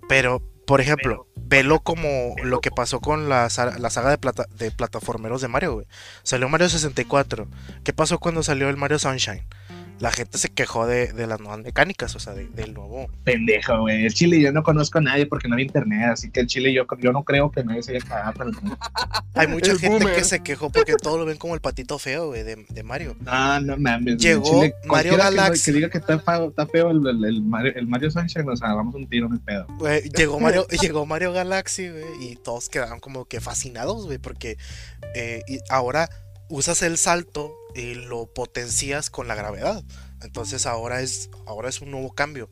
[0.08, 4.70] pero por ejemplo, velo como lo que pasó con la, la saga de, plata, de
[4.70, 5.86] plataformeros de Mario, güey.
[6.22, 7.48] Salió Mario 64.
[7.84, 9.46] ¿Qué pasó cuando salió el Mario Sunshine?
[10.00, 13.08] La gente se quejó de, de las nuevas mecánicas, o sea, de- del nuevo.
[13.24, 14.04] Pendejo, güey.
[14.06, 16.72] El Chile yo no conozco a nadie porque no hay internet, así que el Chile
[16.72, 18.44] yo, yo no creo que nadie se haya cagado.
[18.44, 18.78] no.
[19.34, 20.14] Hay mucha El gente boomer.
[20.16, 23.16] que se quejó porque todo lo ven como el patito feo, güey, de, de Mario.
[23.20, 24.14] No, no mames.
[24.14, 25.64] el Llegó Chile, Mario cualquiera que no- Galaxy.
[25.64, 28.56] Que, diga que está feo, está feo el, el- el Mario, el Mario Sunshine, o
[28.56, 29.66] sea, vamos un tiro en el pedo.
[29.78, 34.56] Güey, llegó Mario, llegó Mario Galaxy, güey, y todos quedaron como que fascinados, güey, porque
[35.14, 36.08] eh, y ahora
[36.50, 39.82] usas el salto y lo potencias con la gravedad.
[40.22, 42.50] Entonces ahora es, ahora es un nuevo cambio.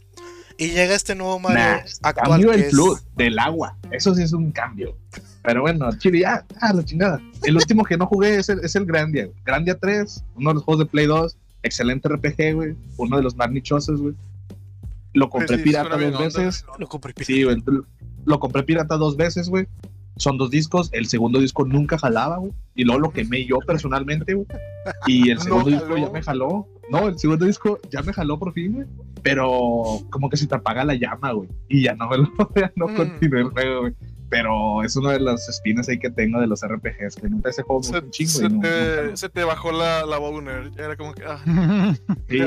[0.59, 3.77] Y llega este nuevo Mario Nah, actual Cambio que el es- del agua.
[3.91, 4.97] Eso sí es un cambio.
[5.43, 7.21] Pero bueno, Chile, ya, ah, la chingada.
[7.43, 9.27] El último que no jugué es el, es el Grandia.
[9.27, 9.37] güey.
[9.45, 11.37] Grandia 3, uno de los juegos de Play 2.
[11.63, 12.75] Excelente RPG, güey.
[12.97, 14.15] Uno de los más nichosos, güey.
[15.13, 16.19] Lo compré Sí, sí, pirata dos onda.
[16.21, 16.65] veces.
[16.79, 17.27] Lo compré pirata.
[17.33, 17.63] Sí, güey.
[18.25, 19.67] Lo compré pirata dos veces, güey.
[20.17, 20.89] Son dos discos.
[20.93, 22.53] El segundo disco nunca jalaba, güey.
[22.75, 24.47] Y luego lo quemé yo personalmente, güey.
[25.07, 26.07] Y el No segundo disco jaló.
[26.07, 26.69] ya me jaló.
[26.91, 28.87] No, el segundo disco ya me jaló por fin, güey.
[29.23, 29.51] Pero
[30.11, 31.49] como que se te apaga la llama, güey.
[31.69, 32.95] Y ya no, me lo- ya no Mm.
[32.97, 33.95] continué el juego, güey.
[34.29, 37.17] Pero es una de las espinas ahí que tengo de los RPGs.
[37.17, 38.31] Que nunca ese juego Se, gusta un chingo.
[38.31, 40.71] se y no- te, se te bajó la, la boner.
[40.79, 41.23] Era como que.
[41.25, 41.43] Ah,
[42.29, 42.39] Sí,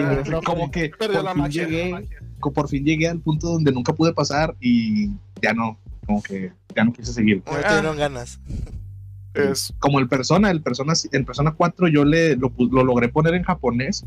[0.44, 1.68] como que perdió por la fin magia.
[1.68, 2.18] llegué- la magia.
[2.40, 5.10] co- por fin llegué al punto donde nunca pude pasar y
[5.42, 7.44] ya no, como que ya no quise seguir.
[7.46, 7.62] No Ah.
[7.68, 8.40] te dieron ganas.
[9.36, 13.36] Es, Como el Persona, el Persona, en Persona 4 yo le, lo, lo logré poner
[13.36, 14.04] en japonés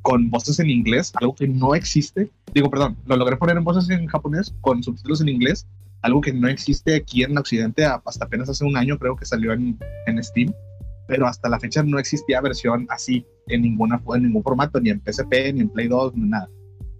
[0.00, 2.30] con voces en inglés, algo que no existe.
[2.54, 5.66] Digo, perdón, lo logré poner en voces en japonés con subtítulos en inglés,
[6.00, 9.26] algo que no existe aquí en Occidente a- hasta apenas hace un año creo que
[9.26, 10.54] salió en, en Steam,
[11.06, 15.02] pero hasta la fecha no existía versión así en, ninguna, en ningún formato, ni en
[15.04, 16.48] PSP, ni en Play 2, ni nada.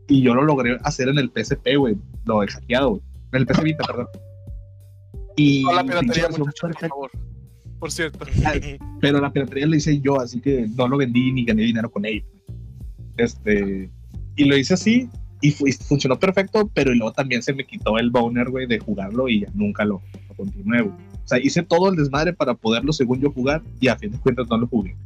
[0.09, 3.03] Y yo lo logré hacer en el PSP, güey, lo he hackeado, güey.
[3.33, 4.09] El PC Vita, perdón.
[5.37, 6.53] Y no la piratería, por
[6.89, 7.11] favor.
[7.79, 8.27] Por cierto.
[9.01, 12.05] pero la piratería lo hice yo, así que no lo vendí ni gané dinero con
[12.05, 12.25] él.
[13.17, 13.91] Este,
[14.37, 15.09] y lo hice así
[15.41, 18.79] y, fu- y funcionó perfecto, pero luego también se me quitó el boner, güey, de
[18.79, 20.95] jugarlo y ya nunca lo, lo continué, güey.
[21.25, 24.19] O sea, hice todo el desmadre para poderlo, según yo, jugar y a fin de
[24.19, 24.97] cuentas no lo jugué.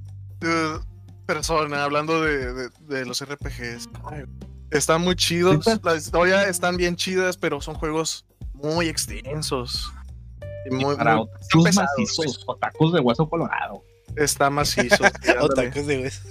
[0.41, 0.81] Dude,
[1.27, 3.89] persona, hablando de, de, de los RPGs.
[4.11, 4.25] Ay,
[4.71, 5.67] Están muy chidos.
[5.67, 5.81] ¿Neta?
[5.91, 8.25] La historia están bien chidas, pero son juegos
[8.55, 9.93] muy extensos.
[10.71, 11.27] Y muy, Para muy-
[11.65, 13.83] pesados, macizos, otakus de hueso colorado.
[14.15, 14.25] pues.
[14.31, 15.03] Está macizo.
[15.41, 16.29] Otakus de hueso.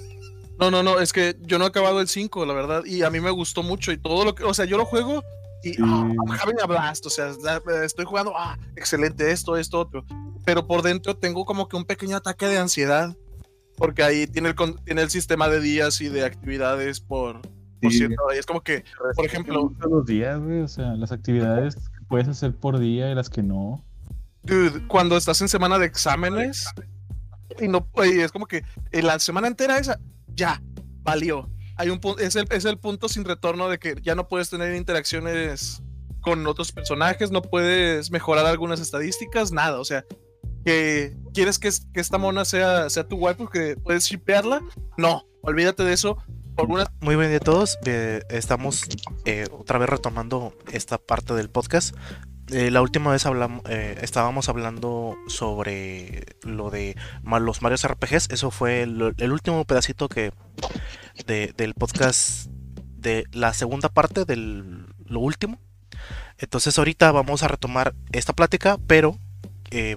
[0.59, 3.09] No, no, no, es que yo no he acabado el 5, la verdad, y a
[3.09, 5.23] mí me gustó mucho y todo lo que, o sea, yo lo juego
[5.63, 5.81] y Sí.
[5.83, 10.05] ah, I'm having a blast, o sea, da- estoy jugando, ah, excelente esto, esto, otro,
[10.45, 13.15] pero por dentro tengo como que un pequeño ataque de ansiedad,
[13.77, 17.41] porque ahí tiene el, con- tiene el sistema de días y de actividades por
[17.89, 18.07] Sí.
[18.37, 18.83] es como que,
[19.15, 23.15] por ejemplo, los días, güey, o sea, las actividades que puedes hacer por día y
[23.15, 23.83] las que no.
[24.43, 26.67] dude, cuando estás en semana de exámenes
[27.59, 30.61] y no, y es como que en la semana entera esa, ya,
[31.03, 31.49] valió.
[31.75, 34.49] Hay un punto, es el, es el punto sin retorno de que ya no puedes
[34.49, 35.81] tener interacciones
[36.21, 39.79] con otros personajes, no puedes mejorar algunas estadísticas, nada.
[39.79, 40.05] O sea,
[40.65, 44.61] que quieres que, que esta mona sea, sea tu wife porque puedes shipearla.
[44.97, 46.17] No, olvídate de eso.
[47.01, 47.79] Muy buen día a todos.
[47.85, 48.83] eh, estamos
[49.25, 51.95] eh, otra vez retomando esta parte del podcast.
[52.51, 58.29] Eh, la última vez hablamos, estábamos hablando sobre lo de los Mario RPGs.
[58.29, 60.31] Eso fue el, último pedacito que
[61.25, 62.47] de- del podcast
[62.97, 65.59] de la segunda parte del lo último.
[66.37, 69.17] Entonces ahorita vamos a retomar esta plática, pero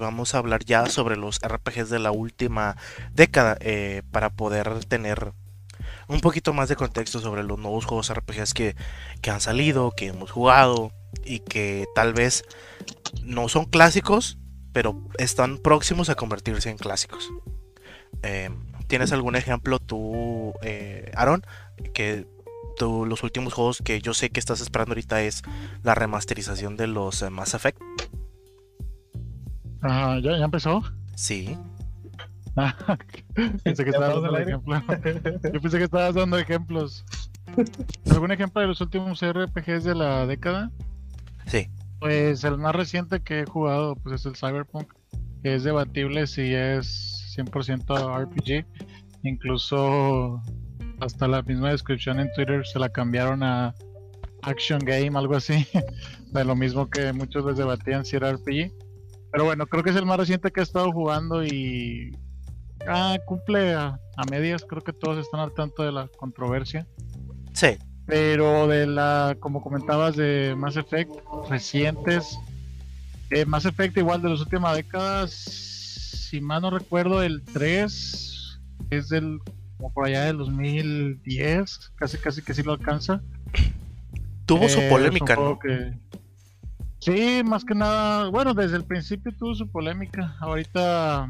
[0.01, 2.77] vamos a hablar ya sobre los RPGs de la última
[3.13, 3.59] década
[4.11, 5.35] para poder tener
[6.09, 8.77] un poquito más de contexto sobre los nuevos juegos RPGs que,
[9.21, 10.93] que han salido, que hemos jugado
[11.25, 12.45] y que tal vez
[13.23, 14.39] no son clásicos,
[14.73, 17.29] pero están próximos a convertirse en clásicos.
[18.23, 18.51] Eh,
[18.87, 21.45] ¿Tienes algún ejemplo tú, eh, Aaron?
[21.93, 22.27] Que
[22.77, 25.43] tú, los últimos juegos que yo sé que estás esperando ahorita es
[25.83, 27.81] la remasterización de los eh, Mass Effect.
[29.83, 30.83] Ah, ¿ya, ya empezó.
[31.17, 31.57] Sí.
[33.65, 34.83] Pensé que estabas dando ejemplo.
[35.53, 37.05] Yo pensé que estabas dando ejemplos.
[38.11, 40.71] ¿Algún ejemplo de los últimos RPGs de la década?
[41.47, 41.69] Sí.
[42.01, 44.93] Pues el más reciente que he jugado pues es el Cyberpunk,
[45.43, 48.67] que es debatible si es 100% RPG.
[49.23, 50.41] Incluso
[51.01, 53.75] hasta la misma descripción en Twitter se la cambiaron a
[54.43, 55.67] Action Game, algo así.
[56.33, 58.73] De lo mismo que muchos les debatían si era RPG.
[59.31, 62.17] Pero bueno, creo que es el más reciente que he estado jugando y
[62.89, 64.65] ah, cumple a, a medias.
[64.69, 66.87] Creo que todos están al tanto de la controversia.
[67.53, 67.79] Sí.
[68.07, 71.11] Pero de la, como comentabas, de Mass Effect
[71.51, 72.39] recientes,
[73.31, 79.09] eh, Mass Effect igual de las últimas décadas, si mal no recuerdo, el 3 es
[79.09, 79.41] del,
[79.77, 83.21] como por allá del 2010, casi casi que sí lo alcanza.
[84.45, 85.59] Tuvo su Eh, polémica, ¿no?
[85.59, 85.93] que-
[87.01, 90.35] Sí, más que nada, bueno, desde el principio tuvo su polémica.
[90.41, 91.29] Ahorita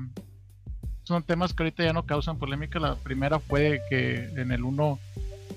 [1.06, 2.80] son temas que ahorita ya no causan polémica.
[2.80, 4.98] La primera fue que en el 1,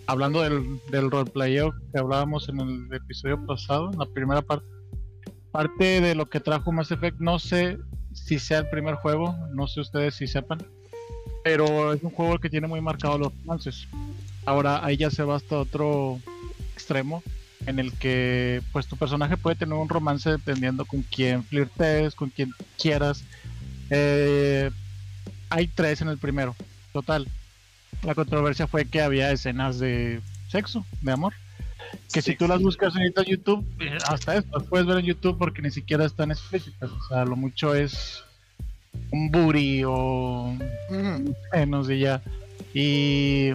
[0.05, 4.67] hablando del, del que hablábamos en el episodio pasado, la primera parte,
[5.51, 7.79] parte de lo que trajo Mass Effect, no sé
[8.13, 10.59] si sea el primer juego, no sé ustedes si sepan,
[11.43, 13.87] pero es un juego que tiene muy marcados los romances.
[14.45, 16.19] Ahora ahí ya se va hasta otro
[16.73, 17.23] extremo
[17.65, 22.29] en el que pues tu personaje puede tener un romance dependiendo con quién flirtees, con
[22.29, 23.23] quien quieras.
[23.89, 24.69] Eh,
[25.49, 26.55] hay tres en el primero,
[26.93, 27.27] total.
[28.03, 31.33] La controversia fue que había escenas de sexo, de amor.
[32.13, 35.37] Que si tú las buscas en YouTube, eh, hasta eso las puedes ver en YouTube
[35.37, 36.91] porque ni siquiera están explícitas.
[36.91, 38.23] O sea, lo mucho es
[39.11, 40.55] un booty o
[41.51, 42.21] menos y ya.
[42.73, 43.53] Y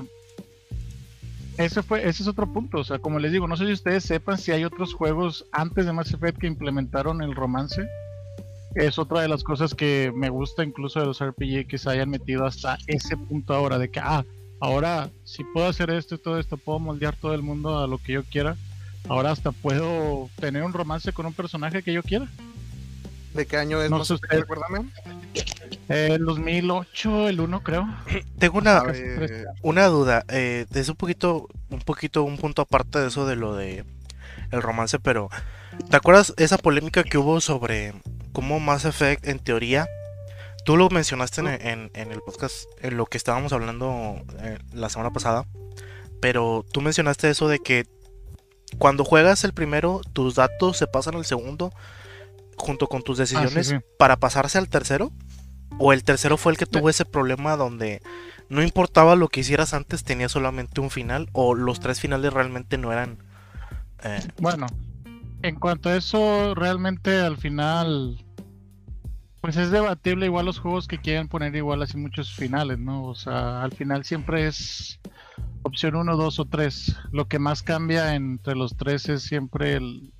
[1.58, 2.78] ese fue, ese es otro punto.
[2.78, 5.86] O sea, como les digo, no sé si ustedes sepan si hay otros juegos antes
[5.86, 7.86] de Mass Effect que implementaron el romance.
[8.74, 12.10] Es otra de las cosas que me gusta incluso de los RPG que se hayan
[12.10, 14.24] metido hasta ese punto ahora, de que, ah,
[14.60, 17.98] ahora si puedo hacer esto y todo esto, puedo moldear todo el mundo a lo
[17.98, 18.56] que yo quiera.
[19.08, 22.26] Ahora hasta puedo tener un romance con un personaje que yo quiera.
[23.34, 23.90] ¿De qué año es?
[23.90, 24.28] No No sé usted.
[24.40, 24.88] recuérdame.
[25.88, 27.86] El 2008, el 1 creo.
[28.38, 29.44] Tengo una, tres.
[29.62, 33.54] Una duda, eh, es un poquito, un poquito, un punto aparte de eso de lo
[33.54, 33.84] de
[34.50, 35.30] el romance, pero
[35.90, 37.92] ¿te acuerdas esa polémica que hubo sobre
[38.34, 39.88] cómo Mass Effect en teoría?
[40.66, 44.90] Tú lo mencionaste en, en- en el podcast, en lo que estábamos hablando eh, la
[44.90, 45.46] semana pasada,
[46.20, 47.84] pero tú mencionaste eso de que
[48.78, 51.72] cuando juegas el primero, tus datos se pasan al segundo
[52.56, 53.76] junto con tus decisiones sí.
[53.98, 55.12] para pasarse al tercero.
[55.78, 58.00] O el tercero fue el que tuvo ese problema donde
[58.48, 62.78] no importaba lo que hicieras antes, tenía solamente un final, o los tres finales realmente
[62.78, 63.18] no eran.
[64.04, 64.66] eh, Bueno,
[65.42, 68.23] en cuanto a eso, realmente al final,
[69.44, 73.04] pues es debatible igual los juegos que quieren poner igual así muchos finales, ¿no?
[73.04, 74.98] O sea, al final siempre es
[75.64, 76.96] Opción 1, 2 o 3.
[77.12, 80.14] Lo que más cambia entre los tres es siempre el,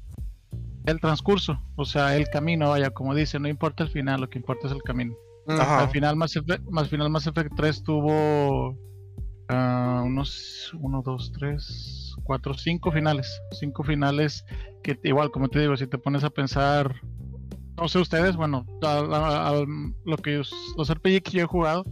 [0.85, 4.39] el transcurso, o sea, el camino, vaya, como dice, no importa el final, lo que
[4.39, 5.15] importa es el camino.
[5.49, 5.81] Ajá.
[5.81, 8.77] Al final Mass Effect, más final Mass Effect 3 tuvo
[9.49, 13.41] ah, unos 1, 2, 3, 4, 5 finales.
[13.53, 14.45] 5 finales
[14.83, 16.95] que igual, como te digo, si te pones a pensar,
[17.77, 19.65] no sé ustedes, bueno, a- a- a-
[20.05, 21.85] lo que os- los RPG que yo he jugado,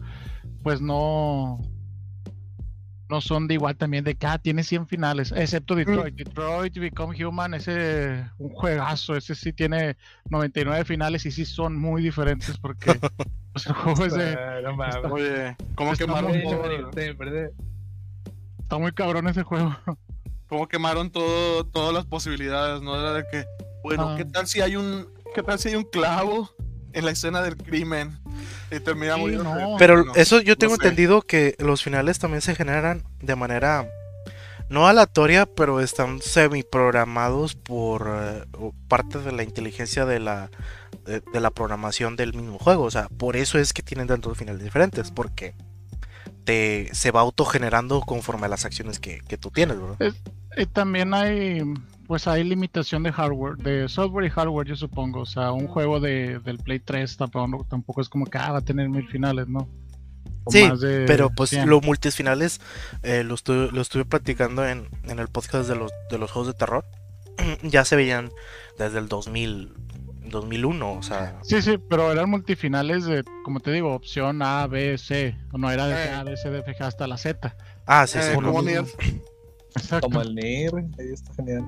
[0.63, 1.59] pues no
[3.09, 6.15] no son de igual también de que ah, tiene 100 finales, excepto Detroit.
[6.15, 9.99] Detroit Become Human, ese un juegazo, ese sí tiene
[10.31, 12.87] 99 finales y sí son muy diferentes porque
[13.53, 15.13] pues, el juego es de, Ah, no.
[15.13, 16.91] Oye, ¿cómo Está quemaron, todo,
[18.61, 19.77] está muy cabrón ese juego.
[20.49, 22.81] cómo quemaron todo, todas las posibilidades?
[22.81, 22.99] ¿No?
[22.99, 23.45] Era de que,
[23.83, 24.15] bueno, Ah.
[24.17, 26.51] ¿qué tal si hay un, qué tal si hay un clavo
[26.93, 28.19] en la escena del crimen?
[28.71, 29.45] Y termina Sí, muriendo.
[29.45, 29.77] no.
[29.79, 30.83] Pero No, eso yo tengo sé.
[30.83, 33.87] entendido que los finales también se generan de manera
[34.69, 38.09] no aleatoria, pero están semi programados por
[38.59, 40.51] o parte de la inteligencia de la
[41.05, 42.85] de, de la programación del mismo juego.
[42.85, 45.55] O sea, por eso es que tienen tantos finales diferentes, porque
[46.45, 50.15] te se va autogenerando conforme a las acciones que, que tú tienes, ¿verdad?
[50.57, 51.63] Y también hay,
[52.13, 55.21] pues hay limitación de hardware, de software y hardware, yo supongo.
[55.21, 58.59] O sea, un juego de, del Play 3 tampoco, tampoco es como que ah, va
[58.59, 59.67] a tener mil finales, ¿no?
[60.45, 60.69] O Sí,
[61.07, 61.71] Pero pues 100.
[61.71, 62.61] los multifinales
[63.03, 66.49] eh, lo, estuve, lo estuve platicando en, en el podcast de los, de los juegos
[66.49, 66.85] de terror.
[67.63, 68.29] ya se veían
[68.79, 69.73] desde el 2000,
[70.27, 71.39] 2001, o sea...
[71.45, 75.35] Sí, sí, pero eran multifinales de, como te digo, opción A, B, C.
[75.51, 76.11] O no era de Eh.
[76.11, 77.57] A, B, C, D, F, G hasta la Z.
[77.87, 78.35] Ah, sí, Eh, sí.
[80.03, 81.65] Como el NIR, ahí está genial.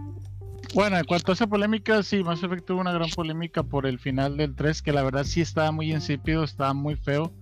[0.75, 3.99] Bueno, en cuanto a esa polémica, sí, Mass Effect tuvo una gran polémica por el
[3.99, 7.33] final del 3, que la verdad sí estaba muy insípido, estaba muy feo.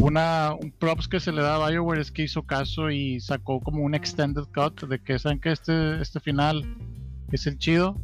[0.00, 3.60] Una, un props que se le da a BioWare es que hizo caso y sacó
[3.60, 6.64] como un extended cut de que saben que este, este final
[7.32, 7.96] es el chido.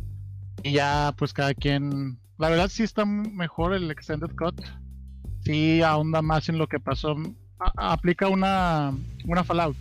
[0.62, 2.18] Y ya, pues cada quien.
[2.38, 4.60] La verdad sí está mejor el extended cut.
[5.44, 7.16] Sí ahonda más en lo que pasó.
[7.58, 8.92] A- aplica una,
[9.26, 9.76] una Fallout.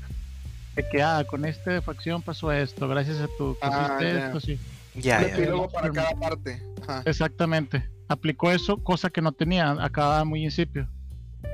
[0.76, 3.54] De que, ah, con esta facción pasó esto, gracias a tu.
[3.54, 4.26] que Ah, hiciste ya.
[4.28, 4.60] esto, sí.
[4.96, 6.62] Ya, Un epílogo para cada parte.
[6.84, 7.04] Ajá.
[7.06, 7.90] Exactamente.
[8.10, 10.88] Aplicó eso, cosa que no tenía, acababa muy incipio.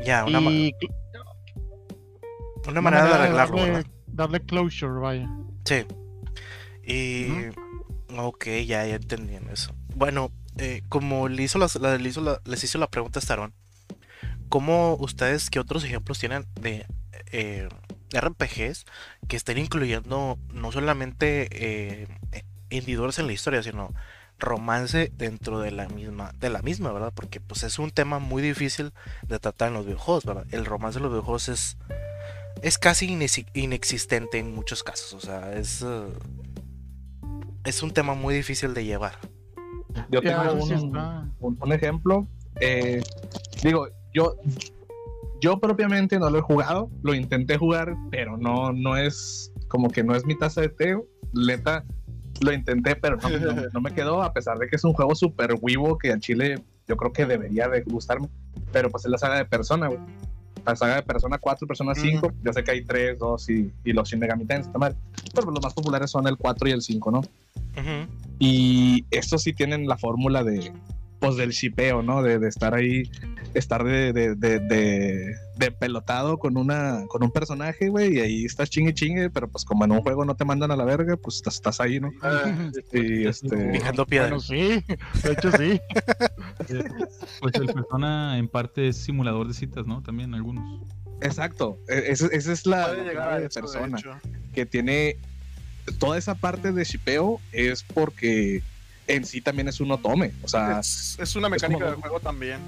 [0.04, 0.74] Ya, una, ma- y
[2.68, 5.30] una manera de arreglarlo, darle, darle closure, vaya.
[5.66, 5.86] Sí.
[6.84, 7.28] Y.
[8.18, 9.74] Ok, ya, ya entendí en eso.
[9.96, 13.22] Bueno, eh, como le hizo las- la- le hizo la- les hizo la pregunta a
[13.22, 13.54] Staron,
[14.50, 16.86] ¿cómo ustedes, qué otros ejemplos tienen de
[17.32, 17.70] eh,
[18.12, 18.86] RPGs
[19.28, 22.08] que estén incluyendo no solamente eh,
[22.70, 23.94] individuos en la historia, sino
[24.38, 27.12] romance dentro de la misma, de la misma, ¿verdad?
[27.14, 28.94] Porque pues es un tema muy difícil
[29.28, 30.46] de tratar en los videojuegos, ¿verdad?
[30.52, 31.78] El romance en los videojuegos es
[32.62, 36.08] es casi inexi- inexistente en muchos casos, o sea, es eh,
[37.64, 39.14] es un tema muy difícil de llevar.
[40.10, 40.70] Yo tengo un,
[41.40, 42.28] un- un ejemplo.
[42.62, 43.02] eh,
[43.64, 44.36] digo, yo,
[45.42, 50.04] yo propiamente no lo he jugado, lo intenté jugar, pero no, no es como que
[50.04, 50.98] no es mi taza de té.
[51.32, 51.86] Leta,
[52.42, 55.16] lo intenté, pero no, no- no me quedó, a pesar de que es un juego
[55.16, 58.28] súper vivo que a Chile yo creo que debería de gustarme.
[58.72, 60.00] Pero pues es la saga de Persona, güey.
[60.66, 62.32] La saga de Persona 4, Persona 5.
[62.44, 64.96] Yo sé que hay 3, 2 y, y los Shin Megami Tensei, mal.
[65.34, 67.22] Pero pues, los más populares son el 4 y el 5, ¿no?
[68.40, 70.72] Y estos sí tienen la fórmula de,
[71.20, 72.24] pues, del shipeo, ¿no?
[72.24, 73.04] De, de estar ahí,
[73.54, 78.46] estar de, de, de, de- de pelotado con, una, con un personaje, güey, y ahí
[78.46, 81.18] estás chingue chingue, pero pues como en un juego no te mandan a la verga,
[81.18, 82.12] pues estás, estás ahí, ¿no?
[82.94, 83.58] Y este...
[83.74, 84.28] Picando piedra.
[84.30, 84.82] Bueno, sí,
[85.24, 85.80] de hecho sí.
[87.42, 90.02] Pues el persona en parte es simulador de citas, ¿no?
[90.02, 90.84] También algunos.
[91.22, 93.98] Exacto, e- esa, esa es la, eso, persona,
[94.54, 95.18] que tiene
[96.00, 98.62] toda esa parte de shipeo es porque
[99.10, 100.80] en sí también es un otome, o sea...
[100.80, 102.60] Es, es una mecánica como- del juego también.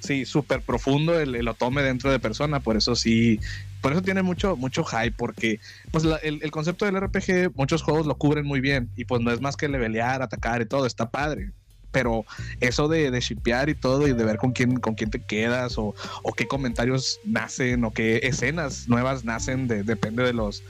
[0.00, 3.38] Sí, súper profundo el, el otome dentro de persona, por eso sí,
[3.82, 5.60] por eso tiene mucho, mucho hype, porque
[5.90, 9.20] pues la- el, el concepto del RPG, muchos juegos lo cubren muy bien, y pues
[9.20, 11.50] no es más que levelear, atacar y todo, está padre.
[11.92, 12.24] Pero
[12.60, 15.76] eso de, de shipear y todo, y de ver con quién, con quién te quedas,
[15.76, 20.62] o, o qué comentarios nacen, o qué escenas nuevas nacen, de- depende de los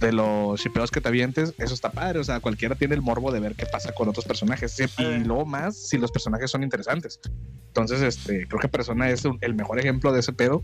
[0.00, 2.18] de los shipeos que te avientes, eso está padre.
[2.18, 4.76] O sea, cualquiera tiene el morbo de ver qué pasa con otros personajes.
[4.98, 7.20] Y luego más si los personajes son interesantes.
[7.68, 10.62] Entonces, este, creo que Persona es el mejor ejemplo de ese pedo,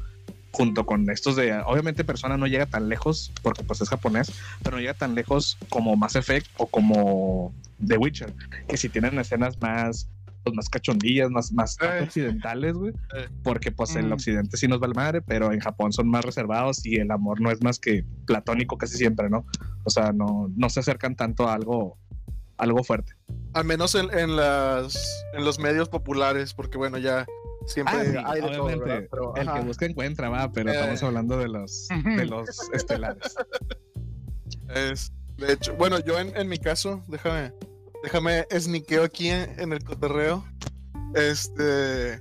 [0.54, 4.32] junto con estos de, obviamente Persona no llega tan lejos, porque pues es japonés,
[4.62, 7.52] pero no llega tan lejos como Mass Effect o como
[7.84, 8.32] The Witcher,
[8.68, 10.08] que si tienen escenas más,
[10.52, 12.00] más cachondillas, más, más Eh.
[12.02, 12.92] occidentales, güey.
[13.16, 13.28] Eh.
[13.42, 14.12] Porque pues en Mm.
[14.12, 17.40] Occidente sí nos va el madre, pero en Japón son más reservados y el amor
[17.40, 19.46] no es más que platónico casi siempre, ¿no?
[19.84, 21.96] O sea, no, no se acercan tanto a algo,
[22.58, 23.12] algo fuerte.
[23.54, 27.24] Al menos en, en las en los medios populares, porque bueno, ya
[27.66, 28.90] siempre Ah, sí, hay de todo, obviamente.
[28.90, 29.08] ¿verdad?
[29.10, 29.60] Pero, el ajá.
[29.60, 30.74] que busca encuentra, va, pero Eh.
[30.74, 33.34] estamos hablando de los, de los estelares.
[34.74, 37.52] Es, de hecho, bueno, yo en, en mi caso, déjame,
[38.04, 40.44] déjame sniqueo aquí en, el cotorreo.
[41.14, 42.14] Este,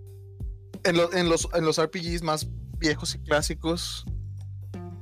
[0.84, 4.06] en, lo- en los, en los RPGs más viejos y clásicos,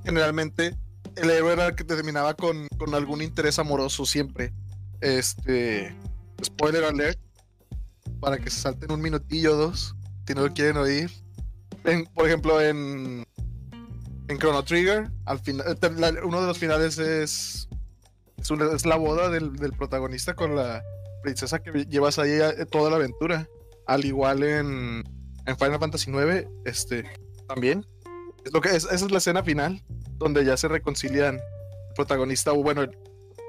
[0.03, 0.75] generalmente
[1.15, 4.53] el héroe era el que terminaba con, con algún interés amoroso siempre.
[5.01, 5.95] Este,
[6.43, 7.19] spoiler alert,
[8.19, 9.95] para que se salten un minutillo o dos,
[10.27, 11.11] si no lo quieren oír.
[11.83, 13.25] En- por ejemplo, en,
[14.27, 17.67] en Chrono Trigger, al final, la- uno de los finales es,
[18.41, 20.83] es, una- es la boda del, del protagonista con la
[21.23, 23.47] princesa que llevas ahí eh, toda la aventura.
[23.87, 25.03] Al igual en,
[25.45, 27.03] en Final Fantasy IX, este,
[27.47, 27.85] también.
[28.45, 29.83] Es lo que es, esa es la escena final,
[30.17, 32.85] donde ya se reconcilian el protagonista, o bueno,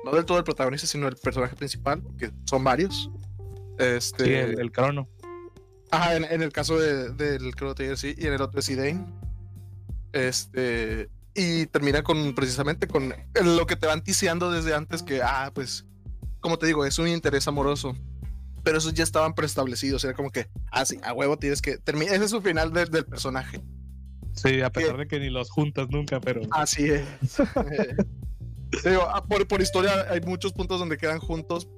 [0.04, 3.10] no del todo el protagonista, sino el personaje principal, que son varios.
[3.78, 5.08] Este, Sí, el, el crono.
[5.90, 8.66] Ajá, en, en el caso de- del Chrono Trigger sí, y en el otro es
[8.66, 9.04] Zidane.
[10.12, 11.08] Este.
[11.34, 15.86] Y termina con precisamente con lo que te van ticiando desde antes, que, ah, pues,
[16.40, 17.96] como te digo, es un interés amoroso.
[18.62, 22.14] Pero esos ya estaban preestablecidos, era como que, ah, sí, a huevo tienes que terminar.
[22.14, 23.60] Ese es su final del- del personaje.
[24.34, 26.42] Sí, a pesar de que ni los juntas nunca, pero.
[26.52, 27.04] Así es.
[28.84, 31.68] Digo, ah, por, por historia hay muchos puntos donde quedan juntos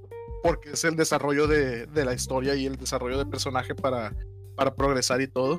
[0.43, 4.15] porque es el desarrollo de, de la historia y el desarrollo del personaje para,
[4.57, 5.59] para progresar y todo.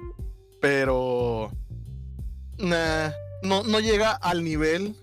[0.62, 1.52] Pero
[2.58, 3.10] nah,
[3.46, 4.96] no, no llega al nivel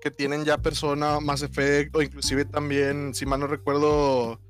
[0.00, 4.40] que tienen ya Persona, Mass Effect o inclusive también, si mal no recuerdo,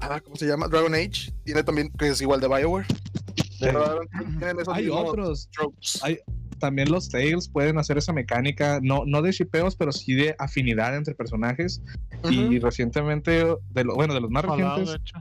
[0.00, 0.68] ah, ¿cómo se llama?
[0.68, 1.32] Dragon Age.
[1.44, 2.86] Tiene también, que es igual de Bioware.
[3.60, 4.00] Pero
[4.38, 5.48] tienen esos Hay otros.
[5.52, 6.00] tropes.
[6.02, 6.18] Hay-
[6.58, 10.96] También los Tales pueden hacer esa mecánica, no, no de shipeos, pero sí de afinidad
[10.96, 11.82] entre personajes.
[12.30, 12.64] Y Ujú.
[12.64, 15.12] recientemente, de lo, bueno, de los más Fallout, recientes,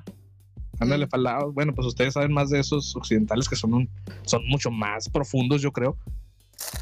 [0.80, 1.12] ándale, Ujú.
[1.12, 1.54] Fallout.
[1.54, 3.90] Bueno, pues ustedes saben más de esos occidentales que son, un-
[4.22, 5.98] son mucho más profundos, yo creo.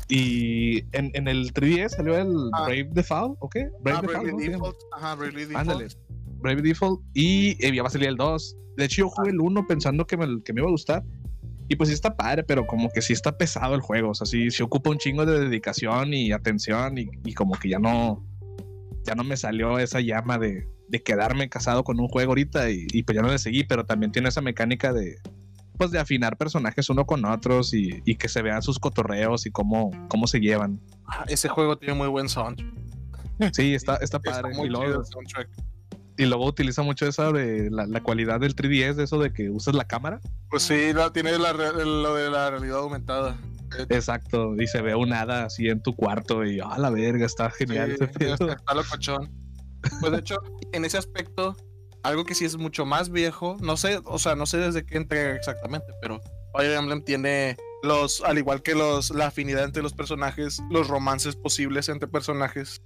[0.09, 2.65] Y en, en el 3DS salió el Ah.
[2.65, 3.55] Brave Default, ¿ok?
[3.81, 4.43] Brave Ah, Default, Bravely.
[4.45, 4.51] Se.
[4.51, 4.77] Default.
[4.97, 5.57] Ajá, Bravely Default.
[5.57, 5.87] Ándale.
[6.41, 7.01] Brave Default.
[7.13, 8.57] Y eh, ya va a salir el 2.
[8.77, 11.03] De hecho, yo jugué el 1 pensando que me, que me iba a gustar.
[11.69, 14.09] Y pues sí está padre, pero como que sí está pesado el juego.
[14.09, 16.97] O sea, sí, sí ocupa un chingo de dedicación y atención.
[16.97, 18.25] Y, y como que ya no.
[19.05, 22.69] Ya no me salió esa llama de, de quedarme casado con un juego ahorita.
[22.69, 23.63] Y, y pues ya no le seguí.
[23.63, 25.15] Pero también tiene esa mecánica de.
[25.81, 29.51] Pues de afinar personajes uno con otros y, y que se vean sus cotorreos y
[29.51, 30.79] cómo, cómo se llevan.
[31.07, 32.69] Ah, ese juego tiene muy buen soundtrack.
[33.51, 34.55] Sí, está, está Está padre.
[34.55, 35.01] muy y luego-.
[36.17, 39.49] Y luego utiliza mucho esa de la, la cualidad del 3DS, de eso de que
[39.49, 40.21] usas la cámara.
[40.51, 43.39] Pues sí, la- tiene la lo de la realidad aumentada.
[43.79, 44.53] Eh, Exacto.
[44.61, 47.95] Y se ve un hada así en tu cuarto y a la verga, está genial
[47.97, 49.31] sí, ese está, está locochón.
[49.99, 50.35] Pues de hecho,
[50.73, 51.55] en ese aspecto,
[52.03, 54.97] algo que sí es mucho más viejo, no sé, o sea, no sé desde qué
[54.97, 56.21] entrega exactamente, pero
[56.53, 61.35] Fire Emblem tiene los, al igual que los, la afinidad entre los personajes, los romances
[61.35, 62.81] posibles entre personajes,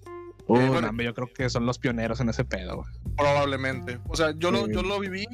[0.47, 0.91] Uh, Eh, bueno.
[1.01, 2.84] yo creo que son los pioneros en ese pedo.
[3.18, 3.99] probablemente.
[4.07, 5.26] O sea, yo, lo, yo lo viví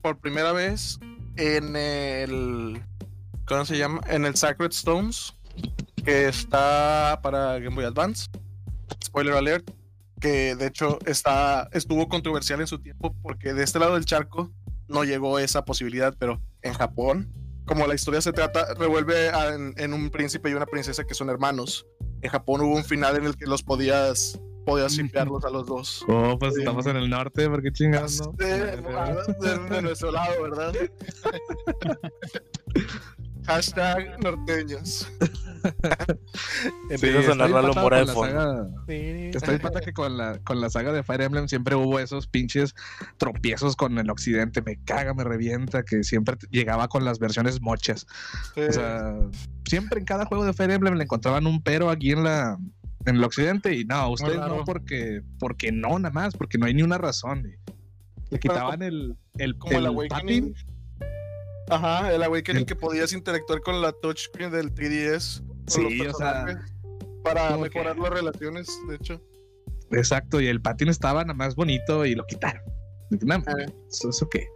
[0.00, 0.98] por primera vez
[1.36, 2.82] en el,
[3.46, 4.00] ¿cómo se llama?
[4.08, 5.34] En el Sacred Stones,
[6.06, 8.30] que está para Game Boy Advance.
[9.04, 9.70] Spoiler alert,
[10.20, 14.52] que de hecho está, estuvo controversial en su tiempo porque de este lado del charco
[14.88, 17.32] no llegó esa posibilidad, pero en Japón,
[17.64, 21.14] como la historia se trata, revuelve a- en, en un príncipe y una princesa que
[21.14, 21.86] son hermanos.
[22.22, 26.04] En Japón hubo un final en el que los podías, podías shippearlos a los dos.
[26.08, 26.60] Oh, pues Sí.
[26.60, 28.32] estamos en el norte, porque chingados, no?
[28.32, 30.72] De, de- de nuestro lado, ¿verdad?
[33.46, 35.10] Hashtag norteños.
[36.90, 38.26] Empieza a está sonar bien Lalo patado Mora de fondo.
[38.32, 41.98] saga- Está bien pata que con la, con la saga de Fire Emblem siempre hubo
[41.98, 42.74] esos pinches
[43.18, 44.62] tropiezos con el occidente.
[44.62, 48.06] Me caga, me revienta, que siempre llegaba con las versiones mochas.
[48.56, 49.14] O sea,
[49.66, 52.58] siempre en cada juego de Fire Emblem le encontraban un pero aquí en la
[53.06, 56.74] en el occidente y no, ustedes no porque porque no nada más, porque no hay
[56.74, 57.44] ni una razón.
[58.30, 60.54] Le quitaban el el, como el el Awakening.
[60.54, 60.70] tapping.
[61.70, 65.42] Ajá, el Awakening El- que podías interactuar con la touchscreen del 3DS.
[65.70, 66.46] Sí, los o sea,
[67.24, 69.20] Para mejorar que- las relaciones, de hecho.
[69.92, 72.62] Exacto, y el patín estaba nada más bonito y lo quitaron.
[73.10, 73.66] "No, Eh.
[73.90, 74.46] ¿Eso, eso qué?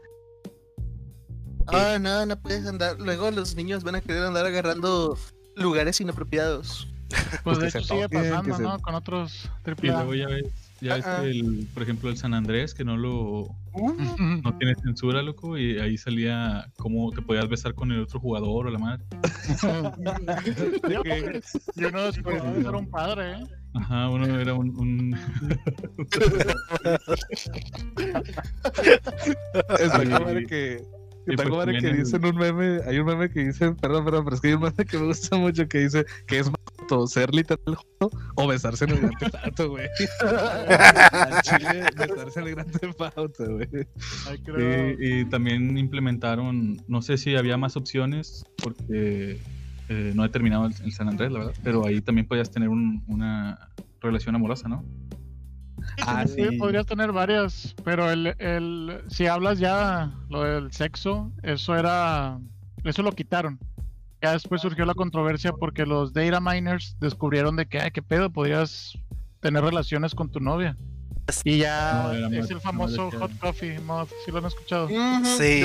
[1.66, 3.00] Ah, no, no puedes andar.
[3.00, 5.18] Luego los niños van a querer andar agarrando
[5.56, 6.88] lugares inapropiados.
[7.42, 8.78] Pues que de hecho sigue pasando, se- ¿no?
[8.80, 10.04] Con otros Y triple A.
[10.04, 11.22] luego ya ves, ya ves Ajá.
[11.22, 15.20] que el, por ejemplo, el San Andrés, que no lo Uh, no no tiene censura,
[15.20, 19.04] loco, y ahí salía cómo te podías besar con el otro jugador o la madre.
[21.74, 23.44] y uno después de ser un padre, ¿eh?
[23.74, 24.70] Ajá, uno era un...
[24.78, 25.18] un...
[29.80, 30.04] Está
[30.46, 30.84] que.
[31.26, 34.42] Sí, pues, que dicen un meme, hay un meme que dice, perdón, perdón, pero es
[34.42, 36.50] que hay un meme que me gusta mucho que dice que es
[37.06, 39.88] ser literal joto o besarse en el gran Theft güey.
[41.12, 43.68] Al chile, besarse en el gran Theft Auto, güey.
[44.98, 49.40] Y, y también implementaron, no sé si había más opciones, porque
[49.88, 52.68] eh, no he terminado el, el San Andrés, la verdad, pero ahí también podías tener
[52.68, 53.68] un- una
[54.00, 54.84] relación amorosa, ¿no?
[56.06, 56.56] Ah, Sí, sí.
[56.56, 62.38] Podrías tener varias, pero el, el, si hablas ya lo del sexo, eso era,
[62.84, 63.58] eso lo quitaron.
[64.24, 68.30] Ya después surgió la controversia porque los data miners descubrieron de que, ay, qué pedo,
[68.30, 68.96] podrías
[69.40, 70.78] tener relaciones con tu novia.
[71.44, 74.88] Y ya No, es el famoso hot coffee mod, si lo han escuchado.
[74.88, 75.62] Sí.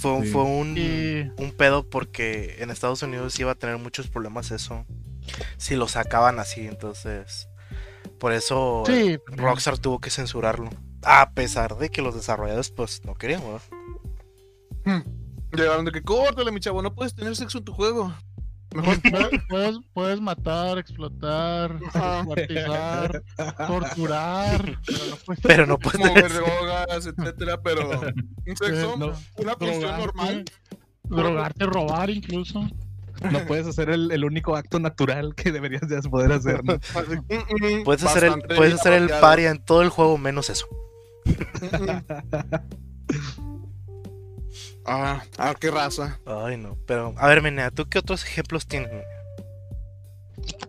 [0.00, 0.30] Fue, sí.
[0.30, 4.86] fue un, Y un pedo porque en Estados Unidos iba a tener muchos problemas eso.
[5.58, 7.50] Si lo sacaban así, entonces.
[8.18, 10.70] Por eso sí, Rockstar tuvo que censurarlo.
[11.02, 15.04] A pesar de que los desarrolladores pues no querían, ¿verdad?
[15.56, 18.12] Llegaron de que córtale, mi chavo, no puedes tener sexo en tu juego.
[18.74, 22.16] Mejor puedes, puedes, puedes matar, explotar, Ajá.
[22.16, 23.22] descuartizar,
[23.68, 24.78] torturar,
[25.42, 27.88] pero no puedes no mover tener- drogas, etcétera, pero
[28.46, 30.44] un sexo, no, una función normal.
[31.04, 32.66] drogarte, robar incluso.
[33.30, 36.74] No puedes hacer el, el único acto natural que deberías de poder hacer, ¿no?
[36.74, 40.66] Mm, mm, Puedes hacer el, puedes hacer el paria en todo el juego menos eso.
[44.86, 46.18] Ah, ah, qué raza.
[46.26, 46.76] Ay, no.
[46.86, 48.90] Pero, a ver, Menea, ¿tú qué otros ejemplos tienes?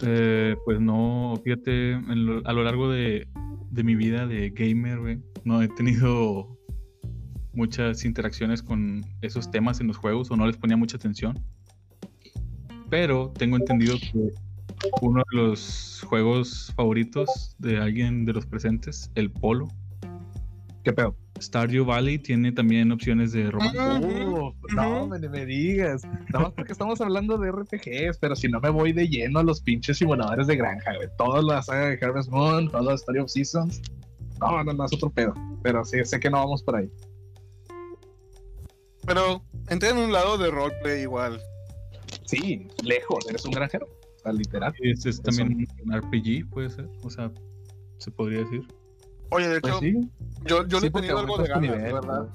[0.02, 3.28] Eh, pues no, fíjate, en lo- a lo largo de,
[3.72, 6.58] de mi vida de gamer, güey, no he tenido
[7.54, 11.38] muchas interacciones con esos temas en los juegos o no les ponía mucha atención.
[12.90, 14.32] Pero tengo entendido que
[15.02, 19.68] uno de los juegos favoritos de alguien de los presentes, el Polo,
[20.84, 21.16] ¿Qué pedo?
[21.42, 23.78] Stardew Valley, tiene también opciones de romance.
[23.78, 26.04] Ujú, Uh, no, me, me digas.
[26.32, 29.44] Nada más porque estamos hablando de RPGs, pero si no me voy de lleno a
[29.44, 31.08] los pinches simuladores de granja, güey.
[31.18, 33.82] Toda la saga de Harvest Moon, toda la Story of Seasons.
[34.40, 35.34] No, no, no, es otro pedo.
[35.64, 36.90] Pero sí, sé que no vamos por ahí.
[39.06, 41.40] Pero entré en un lado de roleplay igual.
[42.26, 43.88] Sí, lejos, eres un granjero.
[43.88, 44.74] O sea, literal.
[44.82, 47.32] Es, es también un RPG, puede ser, o sea,
[48.00, 48.66] se podría decir.
[49.30, 50.10] Oye, de Pues hecho, sí,
[50.46, 52.28] yo, yo sí, le he tenido algo de aumentas tu ganas, nivel, ¿verdad?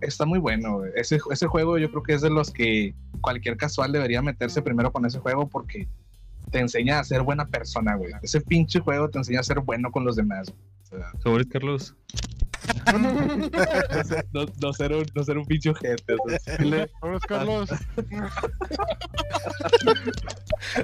[0.00, 0.90] Está muy bueno, güey.
[0.94, 4.92] Ese, ese juego yo creo que es de los que cualquier casual debería meterse primero
[4.92, 5.88] con ese juego porque
[6.50, 8.12] te enseña a ser buena persona, güey.
[8.22, 10.52] Ese pinche juego te enseña a ser bueno con los demás.
[10.84, 11.94] O sea, Sobre Carlos.
[14.32, 16.14] no, no ser un, no ser un pinche ojete.
[16.14, 16.90] o sea, le-
[17.28, 17.70] Carlos,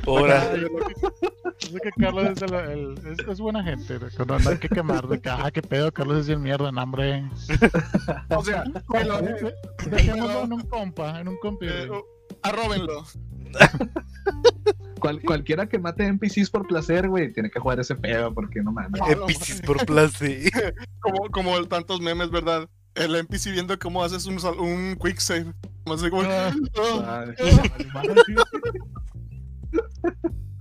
[0.06, 0.52] Ahora,
[1.68, 2.42] Creo que- yo sé que Carlos es,
[3.28, 6.26] el- buena gente, no, no hay que quemar, de que, ah, qué pedo, Carlos es
[6.28, 7.24] bien mierda, no, hombre.
[8.30, 9.54] O sea, que lo- De-
[9.90, 11.66] Dejémoslo en un compa, en un compi.
[11.68, 11.88] eh,
[12.42, 13.04] arróbenlo.
[15.00, 18.72] cual- cualquiera que mate NPCs por placer, güey, tiene que jugar ese pedo porque no
[18.72, 19.00] mames.
[19.08, 20.50] NPCs por placer.
[21.00, 22.68] Como, como tantos memes, ¿verdad?
[22.96, 25.52] El NPC viendo cómo haces un, sal- un quick save.
[25.86, 26.22] No sé cómo.
[26.24, 26.52] Ah,
[27.04, 27.24] Ah,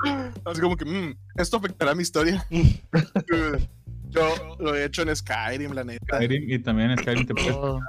[0.45, 2.45] así como que, "Mm, esto afectará mi historia.
[4.09, 4.29] Yo
[4.59, 6.17] lo he hecho en Skyrim, la neta.
[6.17, 7.79] Skyrim, y también en Skyrim te puedes oh,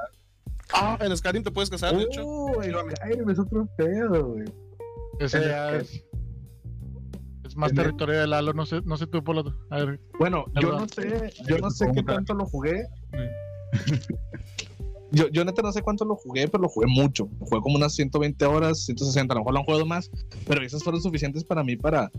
[0.74, 2.22] Ah, en Skyrim te puedes casar, de hecho.
[2.24, 4.44] Oh, Skyrim es otro pedo, güey.
[5.20, 6.04] ese ya el- es,
[7.44, 9.56] es más territorio de Lalo, no sé, no sé tú, Polo.
[9.70, 12.86] A ver, Bueno, yo no sé, yo no sé qué tanto lo jugué.
[15.12, 17.28] Yo, yo neta no sé cuánto lo jugué, pero lo jugué mucho.
[17.40, 20.10] Lo jugué como unas 120 horas, 160, a lo mejor lo han jugado más,
[20.46, 22.10] pero esas fueron suficientes para mí para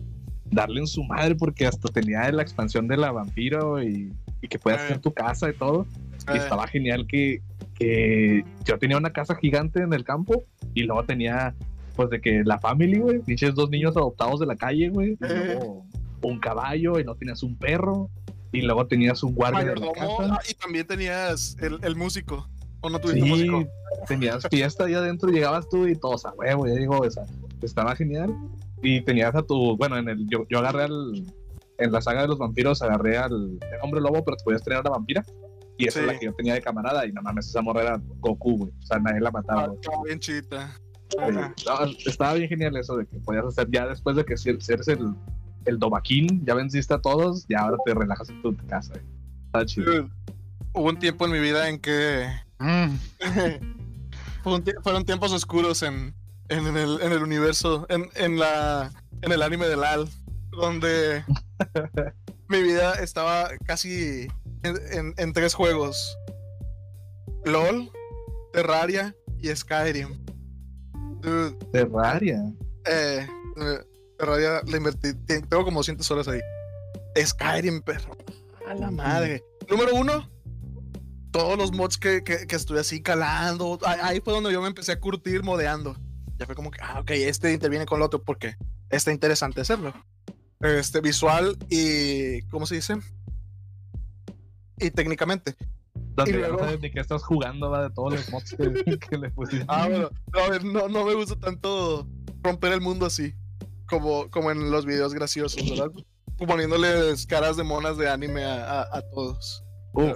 [0.50, 4.58] darle en su madre, porque hasta tenía la expansión de la vampiro y, y que
[4.58, 4.84] puedas Eh.
[4.86, 5.86] hacer tu casa y todo.
[6.30, 7.42] Y Eh, estaba genial que,
[7.76, 11.54] que yo tenía una casa gigante en el campo y luego tenía,
[11.96, 15.60] pues, de que la family, güey, pinches dos niños adoptados de la calle, güey, Eh.
[16.24, 18.10] un caballo y luego tenías un perro
[18.52, 20.40] y luego tenías un guardia de la casa.
[20.50, 22.48] y también tenías el, el músico.
[22.82, 23.64] ¿O no tuviste Sí, músico?
[24.08, 27.24] tenías fiesta ahí adentro, llegabas tú y todos a huevo, ya digo, o sea,
[27.62, 28.34] estaba genial.
[28.84, 31.24] Y tenías a tu, bueno, en el, yo, yo agarré al,
[31.80, 34.80] en la saga de los vampiros, agarré al el hombre lobo, pero te podías tener
[34.80, 35.26] a la vampira.
[35.80, 36.06] Y esa Sí.
[36.06, 38.72] es la que yo tenía de camarada, y no mames, esa morra era Goku, güey.
[38.82, 40.80] O sea, nadie la mataba, Ah, estaba bien chita.
[42.06, 45.14] Estaba bien genial eso de que podías hacer ya después de que eres el,
[45.66, 48.94] el Dobaquín, ya venciste a todos, ya ahora te relajas en tu casa.
[48.94, 49.06] güey.
[49.48, 50.10] Está chido.
[50.74, 52.28] Hubo un tiempo en mi vida en que
[52.60, 52.96] Mm,
[54.44, 56.16] Fue un tie- fueron tiempos oscuros en,
[56.50, 58.92] en, en el, en el universo, en, en, la,
[59.22, 60.08] en el anime de LAL,
[60.52, 61.24] donde
[62.48, 64.28] mi vida estaba casi
[64.64, 66.18] en, tres juegos.
[67.46, 67.92] LOL,
[68.54, 70.18] Terraria y Skyrim.
[71.22, 72.42] Dude, Terraria.
[72.86, 73.28] eh,
[73.58, 73.80] eh,
[74.18, 76.40] Terraria le invertí, te- tengo como 200 horas ahí.
[77.24, 78.16] Skyrim, perro.
[78.68, 79.44] A la madre.
[79.70, 80.30] Número uno,
[81.32, 83.80] todos los mods que, que, que estuve así calando.
[83.86, 85.96] Ahí, fue donde yo me empecé a curtir modeando.
[86.38, 88.56] Ya fue como que, ah, ok, este interviene con el otro porque
[88.90, 89.94] está interesante hacerlo.
[90.60, 92.42] Este, visual y.
[92.50, 92.96] ¿Cómo se dice?
[94.80, 95.56] Y técnicamente.
[96.16, 98.98] Donde Y luego- no sabes de qué estás jugando, va de todos los mods que,
[99.00, 99.66] que le pusiste.
[99.68, 102.08] Ah, bueno, no, a ver, no, no me gusta tanto
[102.44, 103.34] romper el mundo así.
[103.88, 105.92] Como, como en los videos graciosos, ¿verdad?
[106.38, 109.64] Poniéndoles caras de monas de anime a, a- a todos.
[109.94, 110.14] Uh,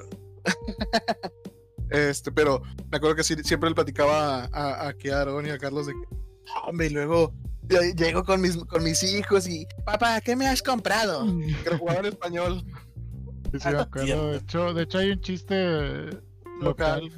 [1.90, 5.50] Este, pero me acuerdo que sí- siempre le platicaba a, a, aquí a Aaron y
[5.50, 6.16] a Carlos de que,
[6.66, 7.34] hombre, y luego
[7.98, 11.26] llego con mis, con mis hijos y, papá, ¿qué me has comprado?
[11.64, 12.64] Que jugaba en español
[13.52, 14.32] sí, sí, me acuerdo.
[14.32, 15.56] De hecho, de hecho, hay un chiste
[16.62, 17.04] local.
[17.06, 17.12] local.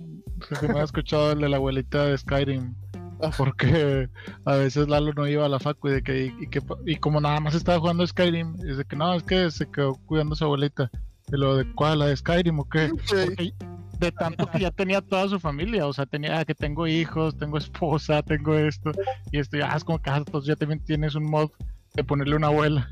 [0.60, 2.74] que me ha escuchado el de la abuelita de Skyrim.
[3.22, 3.32] Ah.
[3.38, 4.10] Porque
[4.44, 7.22] a veces Lalo no iba a la facu y, de que, y, que, y como
[7.22, 10.36] nada más estaba jugando Skyrim, es de que no, es que se quedó cuidando a
[10.36, 10.90] su abuelita.
[11.34, 12.90] Y lo de cuál, la de Skyrim o qué.
[12.90, 13.54] Porque
[14.00, 17.38] de tanto que ya tenía toda su familia, o sea, tenía ah, que tengo hijos,
[17.38, 18.92] tengo esposa, tengo esto,
[19.32, 21.50] y esto ya es como que ah, entonces ya también tienes un mod
[21.96, 22.90] de ponerle una abuela.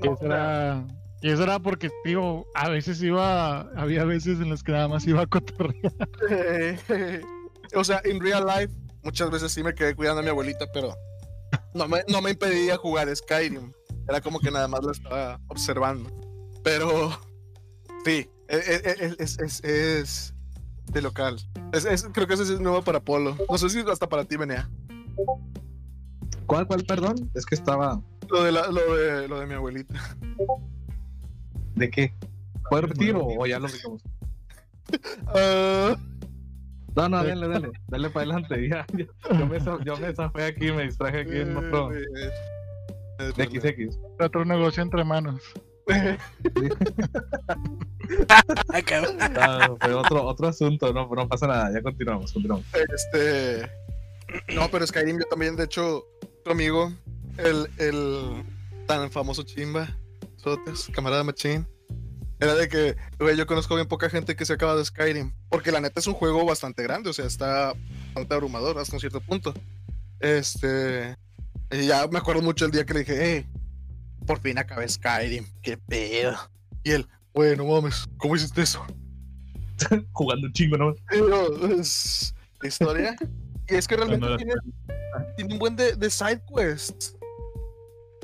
[0.00, 0.86] Y eso era,
[1.20, 5.06] y eso era porque, digo, a veces iba, había veces en las que nada más
[5.06, 5.92] iba a cotorrear.
[7.74, 8.72] o sea, en real life,
[9.02, 10.94] muchas veces sí me quedé cuidando a mi abuelita, pero
[11.74, 13.72] no me, no me impedía jugar Skyrim.
[14.08, 16.27] Era como que nada más lo estaba observando.
[16.68, 17.18] Pero
[18.04, 20.34] sí, e- e- e- es, es, es
[20.92, 21.38] de local.
[21.72, 23.38] Es, es- creo que ese es nuevo para Polo.
[23.48, 24.68] No sé si hasta para ti, Menea.
[26.44, 27.30] ¿Cuál, cuál, perdón?
[27.34, 28.02] Es que estaba.
[28.28, 29.94] Lo de, la- lo de, lo de mi abuelita.
[31.74, 32.12] ¿De qué?
[32.68, 34.02] ¿Puedo repetir o, o ya lo dijimos?
[35.26, 35.96] Ah,
[36.96, 37.70] No, no, dale, dale.
[37.88, 38.68] Dale para adelante.
[38.70, 39.06] Ya, ya.
[39.38, 41.94] Yo, me, yo me zafé aquí, me distraje aquí en otro.
[41.94, 42.04] eh,
[43.20, 43.44] eh, De
[43.88, 43.98] XX.
[44.20, 45.42] Otro negocio entre manos.
[49.80, 51.72] Fue otro, otro asunto, no, no pasa nada.
[51.72, 52.66] Ya continuamos, continuamos.
[52.94, 53.62] Este.
[54.54, 56.04] No, pero Skyrim, yo también, de hecho,
[56.44, 56.92] tu amigo,
[57.38, 58.44] el, el
[58.86, 59.88] tan famoso Chimba,
[60.36, 61.66] Sotes, camarada Machín,
[62.40, 65.72] era de que, güey, yo conozco bien poca gente que se acaba de Skyrim, porque
[65.72, 67.72] la neta es un juego bastante grande, o sea, está
[68.06, 69.54] bastante abrumador hasta un cierto punto.
[70.20, 71.16] Este.
[71.70, 73.46] Y ya me acuerdo mucho el día que le dije, hey,
[74.28, 76.36] por fin acabé Skyrim, qué pedo.
[76.84, 78.84] Y él, bueno, mames, ¿cómo hiciste eso?
[80.12, 80.94] Jugando un chingo, ¿no?
[81.08, 83.16] Pero es historia.
[83.68, 84.52] Y es que realmente tiene,
[85.36, 87.16] tiene un buen de, de side quests.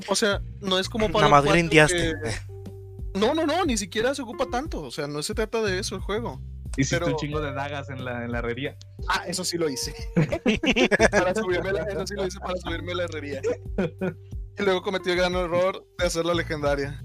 [0.07, 2.13] O sea, no es como Nada más 4 grindeaste.
[2.23, 4.83] que- No, no, no, ni siquiera se ocupa tanto.
[4.83, 6.39] O sea, no se trata de eso el juego.
[6.77, 8.77] Hiciste Pero- un chingo de dagas en la, en la herrería.
[9.07, 9.95] Ah, eso sí lo hice.
[11.11, 13.41] para subirme la, eso sí lo hice para subirme a la herrería.
[14.57, 17.03] Y luego cometí el gran error de hacerla legendaria.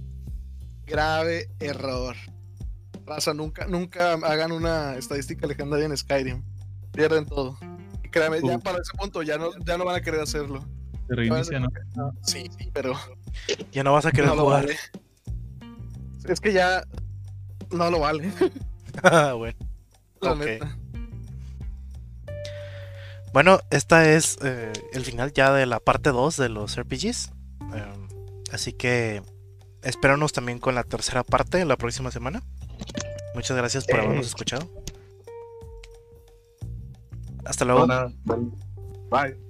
[0.87, 2.17] Grave error.
[3.07, 6.45] Raza, nunca, nunca hagan una estadística legendaria en Skyrim.
[6.93, 7.59] Pierden todo.
[8.05, 10.65] Y créame, ya para ese punto ya no, ya no van a querer hacerlo.
[11.09, 11.69] Se reinicia, ¿no?
[12.23, 12.95] Sí, sí, pero
[13.73, 14.67] Ya no vas a querer no lo jugar.
[14.67, 14.77] vale.
[16.29, 16.85] Es que ya
[17.73, 18.31] no lo vale,
[19.37, 19.57] bueno.
[20.21, 20.77] la neta.
[23.33, 27.31] Bueno, esta es eh, el final ya de la parte 2 de los RPGs.
[27.61, 28.09] Em,
[28.53, 29.23] así que
[29.83, 32.43] espéranos también con la tercera parte la próxima semana.
[33.35, 34.69] Muchas gracias por habernos escuchado.
[37.45, 37.87] Hasta luego.
[39.11, 39.50] Bye.